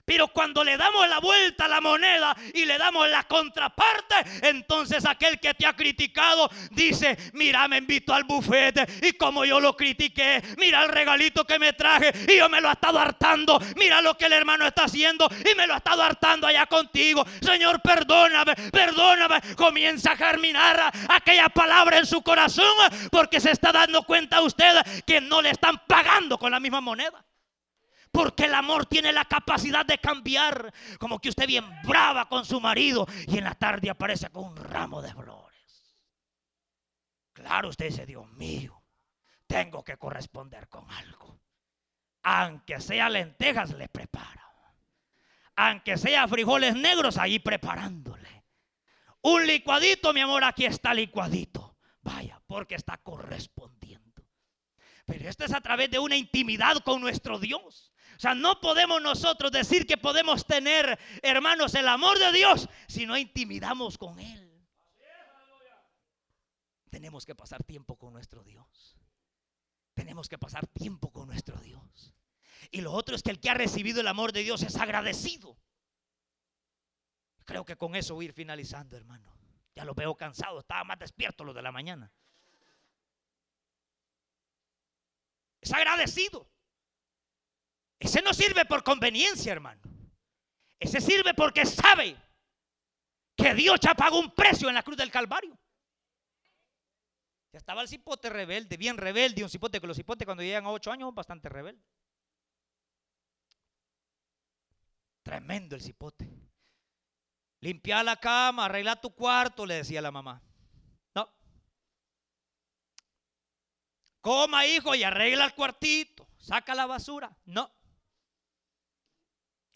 Pero 0.05 0.29
cuando 0.29 0.65
le 0.65 0.77
damos 0.77 1.09
la 1.09 1.21
vuelta 1.21 1.67
a 1.67 1.69
la 1.69 1.81
moneda 1.81 2.37
y 2.55 2.65
le 2.65 2.79
damos 2.79 3.09
la 3.09 3.25
contraparte, 3.25 4.17
entonces 4.43 5.05
aquel 5.05 5.39
que 5.39 5.55
te 5.55 5.67
ha 5.67 5.75
criticado 5.75 6.51
dice, 6.71 7.17
mira, 7.35 7.69
me 7.69 7.79
invito 7.79 8.15
al 8.15 8.25
bufete 8.25 8.87
y 9.03 9.13
como 9.13 9.45
yo 9.45 9.61
lo 9.61 9.77
critiqué, 9.77 10.43
mira 10.57 10.83
el 10.83 10.89
regalito 10.89 11.45
que 11.45 11.59
me 11.59 11.73
traje 11.73 12.13
y 12.29 12.39
yo 12.39 12.49
me 12.49 12.61
lo 12.61 12.69
he 12.69 12.73
estado 12.73 12.99
hartando, 12.99 13.61
mira 13.77 14.01
lo 14.01 14.17
que 14.17 14.27
el 14.27 14.33
hermano 14.33 14.67
está 14.67 14.85
haciendo 14.85 15.29
y 15.31 15.55
me 15.55 15.67
lo 15.67 15.75
ha 15.75 15.79
estado 15.79 16.03
hartando 16.03 16.47
allá 16.47 16.67
contigo. 16.67 17.25
Señor, 17.41 17.81
perdóname, 17.83 18.55
perdóname. 18.73 19.41
Comienza 19.57 20.13
a 20.13 20.17
germinar 20.17 20.93
aquella 21.09 21.49
palabra 21.49 21.99
en 21.99 22.07
su 22.07 22.23
corazón 22.23 22.65
porque 23.11 23.41
se 23.41 23.51
está 23.51 23.73
dando 23.73 24.03
cuenta 24.03 24.41
usted 24.41 24.75
que 25.07 25.21
no 25.21 25.43
le 25.43 25.51
están 25.51 25.81
pagando 25.87 26.39
con 26.39 26.51
la 26.51 26.61
misma 26.61 26.81
moneda. 26.81 27.25
Porque 28.19 28.47
el 28.47 28.55
amor 28.55 28.85
tiene 28.87 29.13
la 29.13 29.25
capacidad 29.27 29.87
de 29.87 29.99
cambiar. 29.99 30.75
Como 30.99 31.21
que 31.21 31.29
usted 31.29 31.47
bien 31.47 31.65
brava 31.85 32.29
con 32.29 32.45
su 32.45 32.61
marido 32.61 33.07
y 33.29 33.39
en 33.39 33.45
la 33.45 33.55
tarde 33.55 33.91
aparece 33.91 34.29
con 34.31 34.43
un 34.47 34.57
ramo 34.57 35.01
de 35.01 35.15
flores. 35.15 35.95
Claro, 37.33 37.69
usted 37.69 37.85
dice, 37.85 38.07
Dios 38.07 38.29
mío, 38.33 38.83
tengo 39.47 39.85
que 39.85 39.97
corresponder 39.99 40.69
con 40.69 40.91
algo. 40.91 41.39
Aunque 42.25 42.81
sea 42.81 43.09
lentejas, 43.09 43.71
le 43.75 43.89
prepara. 43.89 44.53
Aunque 45.55 45.97
sea 45.97 46.27
frijoles 46.27 46.75
negros, 46.75 47.19
ahí 47.19 47.39
preparándole. 47.39 48.45
Un 49.23 49.47
licuadito, 49.47 50.13
mi 50.13 50.23
amor, 50.23 50.43
aquí 50.43 50.65
está 50.65 50.93
licuadito. 50.93 51.77
Vaya, 52.01 52.43
porque 52.49 52.75
está 52.75 52.97
correspondiendo. 52.97 54.25
Pero 55.07 55.29
esto 55.29 55.45
es 55.45 55.55
a 55.55 55.61
través 55.61 55.89
de 55.89 56.01
una 56.01 56.17
intimidad 56.17 56.79
con 56.79 57.01
nuestro 57.01 57.39
Dios. 57.39 57.88
O 58.19 58.21
sea, 58.21 58.35
no 58.35 58.61
podemos 58.61 59.01
nosotros 59.01 59.53
decir 59.53 59.87
que 59.87 59.97
podemos 59.97 60.45
tener, 60.45 60.99
hermanos, 61.23 61.73
el 61.77 61.87
amor 61.87 62.19
de 62.19 62.33
Dios 62.33 62.69
si 62.89 63.07
no 63.07 63.17
intimidamos 63.17 63.97
con 63.97 64.19
Él. 64.19 64.61
Tenemos 66.91 67.25
que 67.25 67.37
pasar 67.37 67.63
tiempo 67.63 67.97
con 67.97 68.13
nuestro 68.13 68.43
Dios. 68.43 68.99
Tenemos 69.95 70.29
que 70.29 70.37
pasar 70.37 70.67
tiempo 70.67 71.13
con 71.13 71.29
nuestro 71.29 71.61
Dios. 71.61 72.13
Y 72.73 72.81
lo 72.81 72.93
otro 72.93 73.15
es 73.15 73.23
que 73.23 73.31
el 73.31 73.39
que 73.39 73.51
ha 73.51 73.55
recibido 73.55 74.01
el 74.01 74.09
amor 74.09 74.33
de 74.33 74.43
Dios 74.43 74.65
es 74.65 74.75
agradecido. 74.75 75.57
Creo 77.45 77.65
que 77.65 77.77
con 77.77 77.95
eso 77.95 78.17
voy 78.17 78.25
a 78.25 78.29
ir 78.31 78.35
finalizando, 78.35 78.97
hermano. 78.97 79.33
Ya 79.77 79.85
lo 79.85 79.95
veo 79.95 80.17
cansado, 80.17 80.59
estaba 80.59 80.83
más 80.83 80.99
despierto 80.99 81.45
lo 81.45 81.55
de 81.55 81.63
la 81.63 81.71
mañana. 81.71 82.11
Es 85.61 85.73
agradecido. 85.73 86.51
Ese 87.99 88.23
no 88.23 88.33
sirve 88.33 88.65
por 88.65 88.83
conveniencia, 88.85 89.53
hermano. 89.53 89.83
Ese 90.79 91.01
sirve 91.01 91.35
porque 91.35 91.67
sabe 91.67 92.17
que 93.37 93.55
Dios 93.55 93.81
ya 93.81 93.95
pagó 93.95 94.19
un 94.19 94.35
precio 94.35 94.69
en 94.69 94.75
la 94.75 94.83
cruz 94.83 94.97
del 94.97 95.11
Calvario. 95.11 95.59
Ya 97.53 97.59
estaba 97.59 97.83
el 97.83 97.89
cipote 97.89 98.29
rebelde, 98.29 98.77
bien 98.77 98.97
rebelde, 98.97 99.43
un 99.43 99.51
cipote 99.51 99.81
que 99.81 99.87
los 99.87 99.97
cipotes 99.97 100.27
cuando 100.27 100.43
llegan 100.43 100.67
a 100.67 100.71
ocho 100.71 100.93
años 100.93 101.07
son 101.07 101.15
bastante 101.15 101.49
rebeldes. 101.49 101.85
Tremendo 105.23 105.75
el 105.75 105.83
cipote. 105.83 106.29
Limpia 107.61 108.03
la 108.03 108.17
cama, 108.17 108.67
arregla 108.67 109.01
tu 109.01 109.15
cuarto, 109.15 109.67
le 109.67 109.75
decía 109.75 110.01
la 110.01 110.13
mamá. 110.13 110.41
No. 111.15 111.29
Coma, 114.21 114.67
hijo, 114.67 114.95
y 114.95 115.03
arregla 115.03 115.47
el 115.47 115.55
cuartito. 115.55 116.29
Saca 116.39 116.75
la 116.75 116.87
basura. 116.87 117.37
No. 117.45 117.78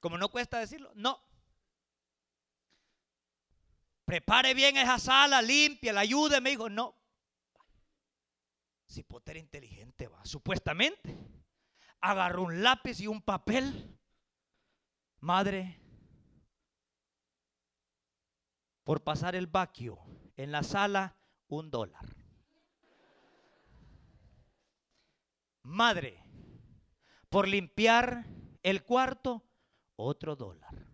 Como 0.03 0.19
no 0.19 0.29
cuesta 0.31 0.59
decirlo, 0.59 0.91
no. 0.97 1.17
Prepare 4.05 4.53
bien 4.53 4.77
esa 4.77 4.99
sala, 4.99 5.41
limpia, 5.41 5.93
la 5.93 6.01
ayude, 6.01 6.41
me 6.41 6.51
dijo, 6.51 6.69
no. 6.69 6.97
Si 8.89 9.07
era 9.27 9.39
inteligente, 9.39 10.09
va, 10.09 10.25
supuestamente. 10.25 11.17
Agarró 12.01 12.43
un 12.43 12.65
lápiz 12.65 12.99
y 12.99 13.07
un 13.07 13.23
papel. 13.23 13.97
Madre, 15.21 15.81
por 18.83 19.05
pasar 19.05 19.37
el 19.37 19.47
vaquio 19.47 20.01
en 20.37 20.51
la 20.51 20.65
sala, 20.65 21.17
un 21.47 21.71
dólar. 21.71 22.17
Madre, 25.63 26.25
por 27.29 27.47
limpiar 27.47 28.27
el 28.65 28.83
cuarto, 28.83 29.45
otro 30.03 30.37
dólar. 30.37 30.87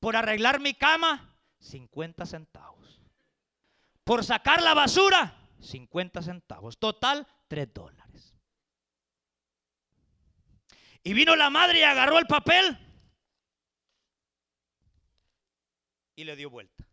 Por 0.00 0.16
arreglar 0.16 0.60
mi 0.60 0.74
cama, 0.74 1.36
50 1.58 2.26
centavos. 2.26 3.02
Por 4.04 4.24
sacar 4.24 4.62
la 4.62 4.74
basura, 4.74 5.36
50 5.60 6.22
centavos. 6.22 6.78
Total, 6.78 7.26
3 7.48 7.74
dólares. 7.74 8.34
Y 11.02 11.12
vino 11.14 11.36
la 11.36 11.50
madre 11.50 11.80
y 11.80 11.82
agarró 11.82 12.18
el 12.18 12.26
papel 12.26 12.78
y 16.16 16.24
le 16.24 16.36
dio 16.36 16.50
vuelta. 16.50 16.84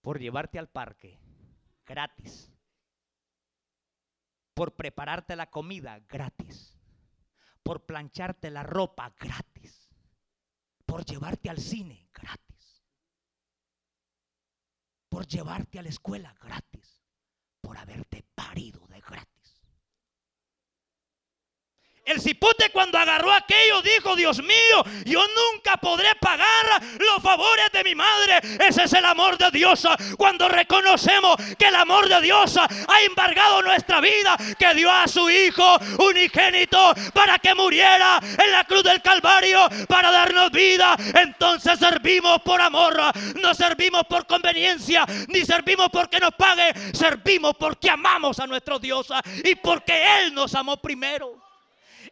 Por 0.00 0.18
llevarte 0.18 0.58
al 0.58 0.68
parque 0.68 1.23
gratis. 1.84 2.50
Por 4.54 4.74
prepararte 4.74 5.36
la 5.36 5.50
comida, 5.50 6.00
gratis. 6.08 6.76
Por 7.62 7.84
plancharte 7.86 8.50
la 8.50 8.62
ropa, 8.62 9.14
gratis. 9.18 9.88
Por 10.86 11.04
llevarte 11.04 11.50
al 11.50 11.58
cine, 11.58 12.08
gratis. 12.12 12.82
Por 15.08 15.26
llevarte 15.26 15.78
a 15.78 15.82
la 15.82 15.88
escuela, 15.88 16.34
gratis. 16.40 17.02
Por 17.60 17.78
haberte 17.78 18.24
parido 18.34 18.86
de 18.88 19.00
gratis. 19.00 19.62
El 22.04 22.20
cipote 22.20 22.68
cuando 22.68 22.98
agarró 22.98 23.32
aquello 23.32 23.80
dijo, 23.80 24.14
Dios 24.14 24.42
mío, 24.42 24.84
yo 25.06 25.22
nunca 25.26 25.78
podré 25.78 26.14
pagar 26.20 26.82
los 26.98 27.22
favores 27.22 27.72
de 27.72 27.82
mi 27.82 27.94
madre. 27.94 28.40
Ese 28.68 28.84
es 28.84 28.92
el 28.92 29.06
amor 29.06 29.38
de 29.38 29.50
Dios. 29.50 29.88
Cuando 30.18 30.46
reconocemos 30.50 31.36
que 31.58 31.68
el 31.68 31.74
amor 31.74 32.06
de 32.06 32.20
Dios 32.20 32.58
ha 32.58 33.02
embargado 33.08 33.62
nuestra 33.62 34.02
vida, 34.02 34.36
que 34.58 34.74
dio 34.74 34.92
a 34.92 35.08
su 35.08 35.30
Hijo 35.30 35.78
unigénito 35.98 36.92
para 37.14 37.38
que 37.38 37.54
muriera 37.54 38.20
en 38.22 38.52
la 38.52 38.64
cruz 38.64 38.82
del 38.82 39.00
Calvario, 39.00 39.66
para 39.88 40.10
darnos 40.10 40.50
vida, 40.50 40.96
entonces 41.14 41.78
servimos 41.78 42.42
por 42.42 42.60
amor, 42.60 43.00
no 43.40 43.54
servimos 43.54 44.04
por 44.04 44.26
conveniencia, 44.26 45.06
ni 45.28 45.42
servimos 45.46 45.88
porque 45.90 46.20
nos 46.20 46.34
pague, 46.34 46.74
servimos 46.92 47.54
porque 47.58 47.88
amamos 47.88 48.38
a 48.40 48.46
nuestro 48.46 48.78
Dios 48.78 49.08
y 49.42 49.54
porque 49.54 50.18
Él 50.18 50.34
nos 50.34 50.54
amó 50.54 50.76
primero. 50.76 51.43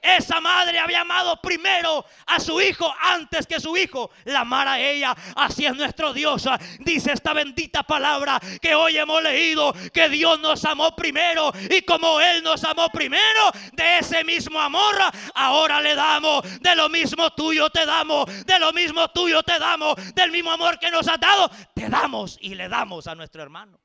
Esa 0.02 0.40
madre 0.40 0.80
había 0.80 1.02
amado 1.02 1.40
primero 1.40 2.04
a 2.26 2.40
su 2.40 2.60
hijo 2.60 2.92
antes 3.00 3.46
que 3.46 3.60
su 3.60 3.76
hijo 3.76 4.10
la 4.24 4.40
amara 4.40 4.72
a 4.72 4.80
ella. 4.80 5.16
Así 5.36 5.64
es 5.64 5.76
nuestro 5.76 6.12
Dios. 6.12 6.44
Dice 6.80 7.12
esta 7.12 7.32
bendita 7.32 7.84
palabra 7.84 8.40
que 8.60 8.74
hoy 8.74 8.98
hemos 8.98 9.22
leído 9.22 9.72
que 9.92 10.08
Dios 10.08 10.40
nos 10.40 10.64
amó 10.64 10.96
primero 10.96 11.52
y 11.70 11.82
como 11.82 12.20
Él 12.20 12.42
nos 12.42 12.64
amó 12.64 12.88
primero, 12.88 13.50
de 13.72 13.98
ese 13.98 14.24
mismo 14.24 14.60
amor 14.60 14.94
ahora 15.34 15.80
le 15.80 15.94
damos, 15.94 16.60
de 16.60 16.74
lo 16.74 16.88
mismo 16.88 17.30
tuyo 17.34 17.70
te 17.70 17.86
damos, 17.86 18.44
de 18.44 18.58
lo 18.58 18.72
mismo 18.72 19.08
tuyo 19.08 19.42
te 19.42 19.58
damos, 19.58 19.94
del 20.14 20.32
mismo 20.32 20.50
amor 20.50 20.78
que 20.78 20.90
nos 20.90 21.06
ha 21.06 21.16
dado, 21.16 21.48
te 21.74 21.88
damos 21.88 22.38
y 22.40 22.54
le 22.54 22.68
damos 22.68 23.06
a 23.06 23.14
nuestro 23.14 23.42
hermano. 23.42 23.78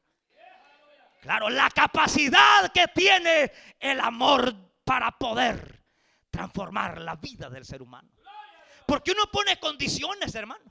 Claro, 1.21 1.49
la 1.49 1.69
capacidad 1.69 2.71
que 2.73 2.87
tiene 2.87 3.51
el 3.79 3.99
amor 3.99 4.55
para 4.83 5.11
poder 5.11 5.76
transformar 6.37 7.01
la 7.01 7.15
vida 7.15 7.49
del 7.49 7.65
ser 7.65 7.81
humano. 7.81 8.11
Porque 8.85 9.11
uno 9.11 9.23
pone 9.31 9.59
condiciones, 9.59 10.35
hermano. 10.35 10.63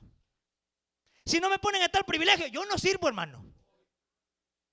Si 1.25 1.39
no 1.41 1.49
me 1.49 1.59
ponen 1.59 1.81
en 1.81 1.91
tal 1.91 2.05
privilegio, 2.05 2.47
yo 2.47 2.65
no 2.65 2.77
sirvo, 2.77 3.09
hermano. 3.09 3.45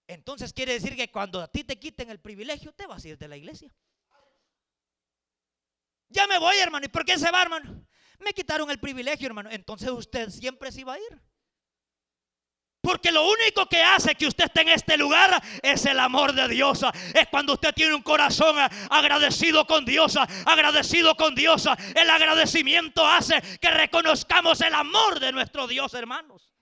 Entonces 0.06 0.52
quiere 0.52 0.74
decir 0.74 0.94
que 0.94 1.10
cuando 1.10 1.40
a 1.40 1.48
ti 1.48 1.64
te 1.64 1.78
quiten 1.78 2.10
el 2.10 2.20
privilegio, 2.20 2.72
te 2.72 2.86
vas 2.86 3.04
a 3.04 3.08
ir 3.08 3.18
de 3.18 3.26
la 3.26 3.36
iglesia. 3.36 3.74
Ya 6.08 6.28
me 6.28 6.38
voy, 6.38 6.56
hermano. 6.58 6.86
¿Y 6.86 6.88
por 6.88 7.04
qué 7.04 7.18
se 7.18 7.30
va, 7.30 7.42
hermano? 7.42 7.84
Me 8.20 8.32
quitaron 8.32 8.70
el 8.70 8.78
privilegio, 8.78 9.26
hermano. 9.26 9.50
Entonces 9.50 9.90
usted 9.90 10.30
siempre 10.30 10.70
se 10.70 10.82
iba 10.82 10.94
a 10.94 10.98
ir. 10.98 11.22
Porque 12.84 13.10
lo 13.10 13.26
único 13.26 13.64
que 13.66 13.82
hace 13.82 14.14
que 14.14 14.26
usted 14.26 14.44
esté 14.44 14.60
en 14.60 14.68
este 14.68 14.98
lugar 14.98 15.42
es 15.62 15.86
el 15.86 15.98
amor 15.98 16.34
de 16.34 16.46
Dios. 16.48 16.84
Es 17.14 17.26
cuando 17.28 17.54
usted 17.54 17.72
tiene 17.72 17.94
un 17.94 18.02
corazón 18.02 18.58
agradecido 18.90 19.66
con 19.66 19.86
Dios, 19.86 20.18
agradecido 20.44 21.16
con 21.16 21.34
Dios. 21.34 21.66
El 21.94 22.10
agradecimiento 22.10 23.06
hace 23.06 23.40
que 23.58 23.70
reconozcamos 23.70 24.60
el 24.60 24.74
amor 24.74 25.18
de 25.18 25.32
nuestro 25.32 25.66
Dios, 25.66 25.94
hermanos. 25.94 26.52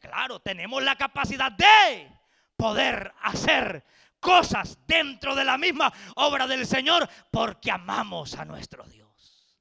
Claro, 0.00 0.40
tenemos 0.40 0.82
la 0.82 0.96
capacidad 0.96 1.52
de 1.52 2.18
poder 2.56 3.14
hacer 3.22 3.84
cosas 4.18 4.76
dentro 4.88 5.36
de 5.36 5.44
la 5.44 5.56
misma 5.56 5.92
obra 6.16 6.48
del 6.48 6.66
Señor 6.66 7.08
porque 7.30 7.70
amamos 7.70 8.34
a 8.34 8.44
nuestro 8.44 8.82
Dios. 8.88 9.56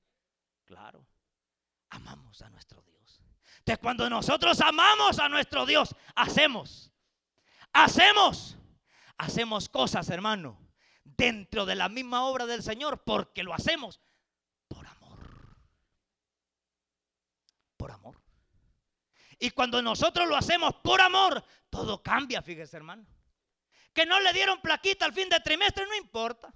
Claro, 0.65 1.05
amamos 1.91 2.41
a 2.41 2.49
nuestro 2.49 2.77
Dios. 2.77 2.78
Entonces 3.69 3.83
cuando 3.83 4.09
nosotros 4.09 4.59
amamos 4.61 5.19
a 5.19 5.29
nuestro 5.29 5.63
Dios, 5.63 5.95
hacemos, 6.15 6.91
hacemos, 7.71 8.57
hacemos 9.15 9.69
cosas, 9.69 10.09
hermano, 10.09 10.59
dentro 11.03 11.67
de 11.67 11.75
la 11.75 11.87
misma 11.87 12.25
obra 12.25 12.47
del 12.47 12.63
Señor 12.63 13.03
porque 13.03 13.43
lo 13.43 13.53
hacemos 13.53 14.01
por 14.67 14.87
amor. 14.87 15.19
Por 17.77 17.91
amor. 17.91 18.19
Y 19.37 19.51
cuando 19.51 19.83
nosotros 19.83 20.27
lo 20.27 20.35
hacemos 20.35 20.73
por 20.83 20.99
amor, 20.99 21.45
todo 21.69 22.01
cambia, 22.01 22.41
fíjese 22.41 22.75
hermano. 22.75 23.05
Que 23.93 24.03
no 24.07 24.19
le 24.19 24.33
dieron 24.33 24.61
plaquita 24.61 25.05
al 25.05 25.13
fin 25.13 25.29
de 25.29 25.39
trimestre, 25.41 25.85
no 25.85 25.95
importa. 25.95 26.51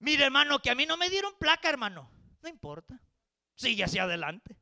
Mire 0.00 0.24
hermano, 0.24 0.60
que 0.60 0.68
a 0.68 0.74
mí 0.74 0.84
no 0.84 0.98
me 0.98 1.08
dieron 1.08 1.32
placa, 1.38 1.70
hermano. 1.70 2.10
No 2.42 2.50
importa. 2.50 3.00
Sigue 3.54 3.82
hacia 3.82 4.02
adelante. 4.02 4.58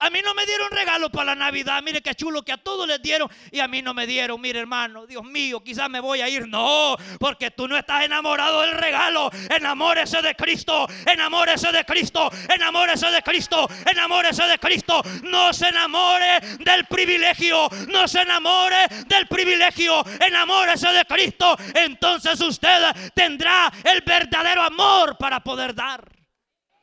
A 0.00 0.10
mí 0.10 0.20
no 0.24 0.32
me 0.32 0.46
dieron 0.46 0.70
regalo 0.70 1.10
para 1.10 1.26
la 1.26 1.34
Navidad. 1.34 1.82
Mire 1.82 2.00
qué 2.00 2.14
chulo 2.14 2.44
que 2.44 2.52
a 2.52 2.56
todos 2.56 2.86
les 2.86 3.02
dieron 3.02 3.28
y 3.50 3.58
a 3.58 3.66
mí 3.66 3.82
no 3.82 3.94
me 3.94 4.06
dieron. 4.06 4.40
Mire, 4.40 4.60
hermano, 4.60 5.06
Dios 5.06 5.24
mío, 5.24 5.60
quizás 5.62 5.90
me 5.90 5.98
voy 5.98 6.20
a 6.20 6.28
ir. 6.28 6.46
No, 6.46 6.96
porque 7.18 7.50
tú 7.50 7.66
no 7.66 7.76
estás 7.76 8.04
enamorado 8.04 8.60
del 8.60 8.72
regalo. 8.72 9.28
Enamórese 9.50 10.22
de 10.22 10.36
Cristo. 10.36 10.86
Enamórese 11.04 11.72
de 11.72 11.84
Cristo. 11.84 12.30
Enamórese 12.48 13.10
de 13.10 13.22
Cristo. 13.22 13.68
Enamórese 13.90 14.44
de 14.44 14.58
Cristo. 14.58 15.02
No 15.24 15.52
se 15.52 15.68
enamore 15.68 16.40
del 16.60 16.86
privilegio. 16.86 17.68
No 17.88 18.06
se 18.06 18.22
enamore 18.22 18.86
del 19.06 19.26
privilegio. 19.26 20.04
Enamórese 20.24 20.92
de 20.92 21.04
Cristo. 21.06 21.56
Entonces 21.74 22.40
usted 22.40 23.12
tendrá 23.14 23.72
el 23.82 24.02
verdadero 24.02 24.62
amor 24.62 25.18
para 25.18 25.40
poder 25.40 25.74
dar. 25.74 26.08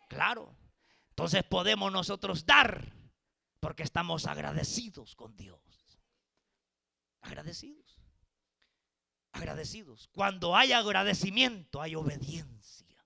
Claro. 0.09 0.53
Entonces 1.11 1.43
podemos 1.43 1.93
nosotros 1.93 2.45
dar 2.45 2.94
porque 3.65 3.81
estamos 3.81 4.27
agradecidos 4.27 5.15
con 5.15 5.35
Dios. 5.35 5.59
Agradecidos. 7.21 7.99
Agradecidos. 9.31 10.07
Cuando 10.09 10.55
hay 10.55 10.71
agradecimiento, 10.71 11.81
hay 11.81 11.95
obediencia. 11.95 13.03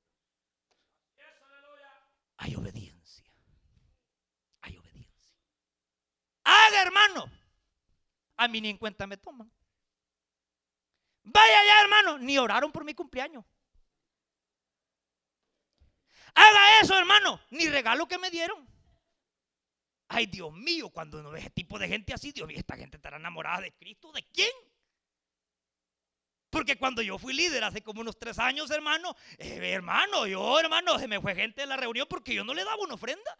Hay 2.36 2.56
obediencia. 2.56 3.34
Hay 4.60 4.76
obediencia. 4.76 5.34
Haga, 6.44 6.82
hermano. 6.82 7.32
A 8.36 8.50
mí 8.50 8.60
ni 8.60 8.72
en 8.72 8.78
cuenta 8.78 9.08
me 9.08 9.16
toman. 9.16 9.50
Vaya 11.24 11.66
ya, 11.68 11.82
hermano. 11.84 12.18
Ni 12.18 12.38
oraron 12.38 12.74
por 12.74 12.84
mi 12.84 12.94
cumpleaños. 12.94 13.46
Haga 16.36 16.82
eso, 16.82 17.00
hermano. 17.00 17.40
Ni 17.50 17.70
regalo 17.70 18.10
que 18.10 18.18
me 18.18 18.30
dieron. 18.30 18.79
Ay, 20.10 20.26
Dios 20.26 20.52
mío, 20.52 20.90
cuando 20.90 21.20
uno 21.20 21.30
ve 21.30 21.40
ese 21.40 21.52
tipo 21.52 21.78
de 21.78 21.88
gente 21.88 22.14
así, 22.14 22.32
Dios 22.32 22.48
mío, 22.48 22.58
esta 22.58 22.76
gente 22.76 22.98
estará 22.98 23.18
enamorada 23.18 23.62
de 23.62 23.72
Cristo. 23.74 24.12
¿De 24.12 24.24
quién? 24.34 24.50
Porque 26.50 26.78
cuando 26.78 27.04
yo 27.04 27.20
fui 27.20 27.34
líder 27.34 27.64
hace 27.64 27.84
como 27.84 28.02
unos 28.02 28.18
tres 28.18 28.40
años, 28.40 28.72
hermano, 28.72 29.16
eh, 29.38 29.60
hermano, 29.72 30.26
yo, 30.26 30.60
hermano, 30.60 30.98
se 30.98 31.08
me 31.08 31.22
fue 31.22 31.36
gente 31.36 31.62
de 31.62 31.68
la 31.68 31.78
reunión 31.78 32.08
porque 32.10 32.34
yo 32.34 32.44
no 32.44 32.56
le 32.56 32.64
daba 32.64 32.84
una 32.84 32.96
ofrenda. 32.96 33.38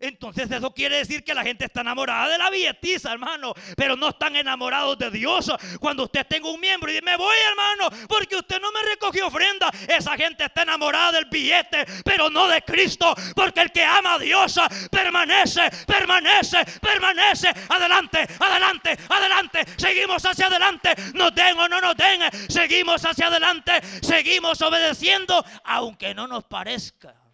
Entonces 0.00 0.50
eso 0.50 0.72
quiere 0.72 0.96
decir 0.96 1.24
que 1.24 1.34
la 1.34 1.42
gente 1.42 1.64
está 1.64 1.80
enamorada 1.80 2.28
de 2.28 2.38
la 2.38 2.50
billetiza, 2.50 3.12
hermano, 3.12 3.54
pero 3.76 3.96
no 3.96 4.10
están 4.10 4.36
enamorados 4.36 4.98
de 4.98 5.10
Dios. 5.10 5.50
Cuando 5.80 6.04
usted 6.04 6.26
tenga 6.26 6.50
un 6.50 6.60
miembro 6.60 6.90
y 6.90 6.94
dice, 6.94 7.04
me 7.04 7.16
voy, 7.16 7.36
hermano, 7.50 8.06
porque 8.08 8.36
usted 8.36 8.60
no 8.60 8.70
me 8.72 8.82
recogió 8.82 9.26
ofrenda, 9.26 9.70
esa 9.88 10.16
gente 10.16 10.44
está 10.44 10.62
enamorada 10.62 11.12
del 11.12 11.26
billete, 11.26 11.84
pero 12.04 12.30
no 12.30 12.46
de 12.48 12.62
Cristo, 12.62 13.14
porque 13.34 13.60
el 13.60 13.72
que 13.72 13.84
ama 13.84 14.14
a 14.14 14.18
Dios 14.18 14.58
permanece, 14.90 15.70
permanece, 15.86 16.64
permanece. 16.80 17.48
Adelante, 17.68 18.26
adelante, 18.38 18.98
adelante. 19.08 19.64
Seguimos 19.76 20.24
hacia 20.24 20.46
adelante. 20.46 20.94
Nos 21.14 21.34
den 21.34 21.58
o 21.58 21.68
no 21.68 21.80
nos 21.80 21.96
den, 21.96 22.20
seguimos 22.48 23.04
hacia 23.04 23.26
adelante, 23.26 23.80
seguimos 24.02 24.60
obedeciendo, 24.62 25.44
aunque 25.64 26.14
no 26.14 26.26
nos 26.26 26.44
parezca. 26.44 27.27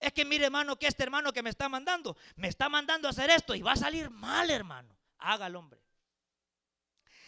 Es 0.00 0.14
que 0.14 0.24
mire, 0.24 0.46
hermano, 0.46 0.78
que 0.78 0.86
este 0.86 1.02
hermano 1.02 1.30
que 1.30 1.42
me 1.42 1.50
está 1.50 1.68
mandando, 1.68 2.16
me 2.36 2.48
está 2.48 2.70
mandando 2.70 3.06
a 3.06 3.10
hacer 3.10 3.28
esto 3.28 3.54
y 3.54 3.60
va 3.60 3.72
a 3.72 3.76
salir 3.76 4.08
mal, 4.08 4.50
hermano. 4.50 4.98
Haga 5.18 5.46
el 5.46 5.56
hombre. 5.56 5.82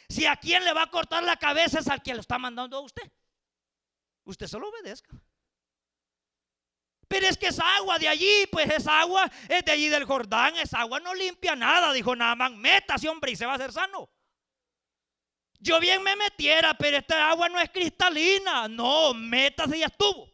Si 0.08 0.24
a 0.24 0.36
quien 0.36 0.64
le 0.64 0.72
va 0.72 0.84
a 0.84 0.90
cortar 0.90 1.22
la 1.22 1.36
cabeza 1.36 1.80
es 1.80 1.88
al 1.88 2.02
que 2.02 2.14
lo 2.14 2.20
está 2.20 2.38
mandando 2.38 2.78
a 2.78 2.80
usted. 2.80 3.10
Usted 4.24 4.46
solo 4.46 4.70
obedezca. 4.70 5.10
Pero 7.08 7.26
es 7.26 7.36
que 7.36 7.48
esa 7.48 7.76
agua 7.76 7.98
de 7.98 8.08
allí, 8.08 8.46
pues 8.50 8.70
esa 8.70 9.00
agua 9.00 9.30
es 9.46 9.62
de 9.66 9.72
allí 9.72 9.90
del 9.90 10.06
Jordán, 10.06 10.56
esa 10.56 10.80
agua 10.80 10.98
no 10.98 11.12
limpia 11.12 11.54
nada, 11.54 11.92
dijo 11.92 12.16
Naaman, 12.16 12.58
métase 12.58 13.06
hombre 13.06 13.32
y 13.32 13.36
se 13.36 13.44
va 13.44 13.52
a 13.52 13.56
hacer 13.56 13.70
sano. 13.70 14.08
Yo 15.58 15.78
bien 15.78 16.02
me 16.02 16.16
metiera, 16.16 16.72
pero 16.72 16.96
esta 16.96 17.28
agua 17.28 17.50
no 17.50 17.60
es 17.60 17.68
cristalina, 17.68 18.66
no, 18.66 19.12
métase 19.12 19.76
y 19.76 19.80
ya 19.80 19.86
estuvo. 19.86 20.31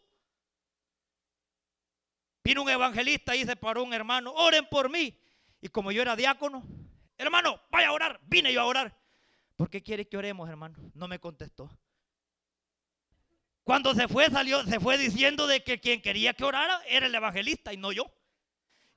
Vino 2.48 2.62
un 2.62 2.70
evangelista 2.70 3.36
y 3.36 3.40
dice 3.40 3.56
para 3.56 3.82
un 3.82 3.92
hermano, 3.92 4.32
oren 4.32 4.64
por 4.70 4.88
mí. 4.88 5.14
Y 5.60 5.68
como 5.68 5.92
yo 5.92 6.00
era 6.00 6.16
diácono, 6.16 6.64
hermano, 7.18 7.60
vaya 7.70 7.88
a 7.88 7.92
orar. 7.92 8.18
Vine 8.22 8.50
yo 8.54 8.62
a 8.62 8.64
orar. 8.64 8.98
¿Por 9.54 9.68
qué 9.68 9.82
quiere 9.82 10.08
que 10.08 10.16
oremos, 10.16 10.48
hermano? 10.48 10.78
No 10.94 11.08
me 11.08 11.18
contestó. 11.18 11.68
Cuando 13.64 13.94
se 13.94 14.08
fue, 14.08 14.30
salió, 14.30 14.64
se 14.64 14.80
fue 14.80 14.96
diciendo 14.96 15.46
de 15.46 15.62
que 15.62 15.78
quien 15.78 16.00
quería 16.00 16.32
que 16.32 16.42
orara 16.42 16.80
era 16.88 17.04
el 17.04 17.14
evangelista 17.14 17.74
y 17.74 17.76
no 17.76 17.92
yo. 17.92 18.10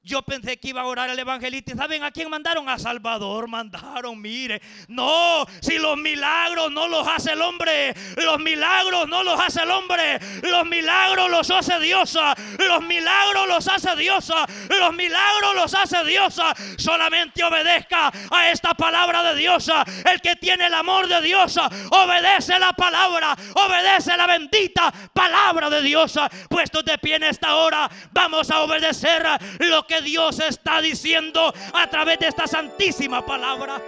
Yo 0.04 0.24
pensé 0.24 0.58
que 0.58 0.70
iba 0.70 0.82
a 0.82 0.86
orar 0.86 1.12
el 1.12 1.20
evangelista. 1.20 1.74
¿Y 1.74 1.78
saben 1.78 2.04
a 2.04 2.10
quién 2.10 2.28
mandaron? 2.28 2.68
A 2.68 2.80
Salvador 2.80 3.48
mandaron, 3.48 4.20
mire. 4.20 4.60
No, 4.88 5.46
si 5.62 5.78
los 5.78 5.96
milagros 5.96 6.72
no 6.72 6.88
los 6.88 7.08
hace 7.08 7.34
el 7.34 7.42
hombre. 7.42 7.94
Los 8.18 8.40
milagros 8.40 9.08
no 9.08 9.22
los 9.22 9.40
hace 9.40 9.62
el 9.62 9.70
hombre. 9.70 10.20
Los 10.42 10.66
milagros 10.66 11.30
los 11.30 11.52
hace 11.52 11.80
Dios. 11.80 12.18
Los 12.58 12.82
milagros 12.82 13.48
los 13.48 13.68
hace 13.68 13.96
Dios. 13.96 14.34
Los 14.70 14.94
milagros 14.94 15.56
los 15.56 15.74
hace 15.76 16.04
Dios. 16.04 16.42
Solamente 16.78 17.44
obedezca 17.44 18.12
a 18.32 18.50
esta 18.50 18.74
palabra 18.74 19.22
de 19.22 19.36
Dios. 19.36 19.70
El 20.12 20.20
que 20.20 20.36
tiene 20.36 20.66
el 20.66 20.74
amor 20.74 21.08
de 21.08 21.22
Dios 21.22 21.60
obedece 21.92 22.58
la 22.58 22.74
palabra. 22.74 23.36
Obedece 23.54 24.18
la 24.18 24.26
bendita 24.26 24.92
palabra 25.14 25.70
de 25.70 25.84
Dios. 25.84 26.20
Puestos 26.50 26.84
de 26.86 26.98
pie 26.98 27.18
en 27.18 27.24
esta 27.24 27.56
hora, 27.58 27.88
vamos 28.12 28.50
a 28.50 28.62
obedecer 28.62 29.28
lo 29.60 29.86
que 29.86 29.90
que 29.91 30.01
Dios 30.01 30.39
está 30.39 30.82
diciendo 30.82 31.54
a 31.73 31.89
través 31.89 32.19
de 32.19 32.27
esta 32.27 32.48
santísima 32.48 33.25
palabra. 33.25 33.81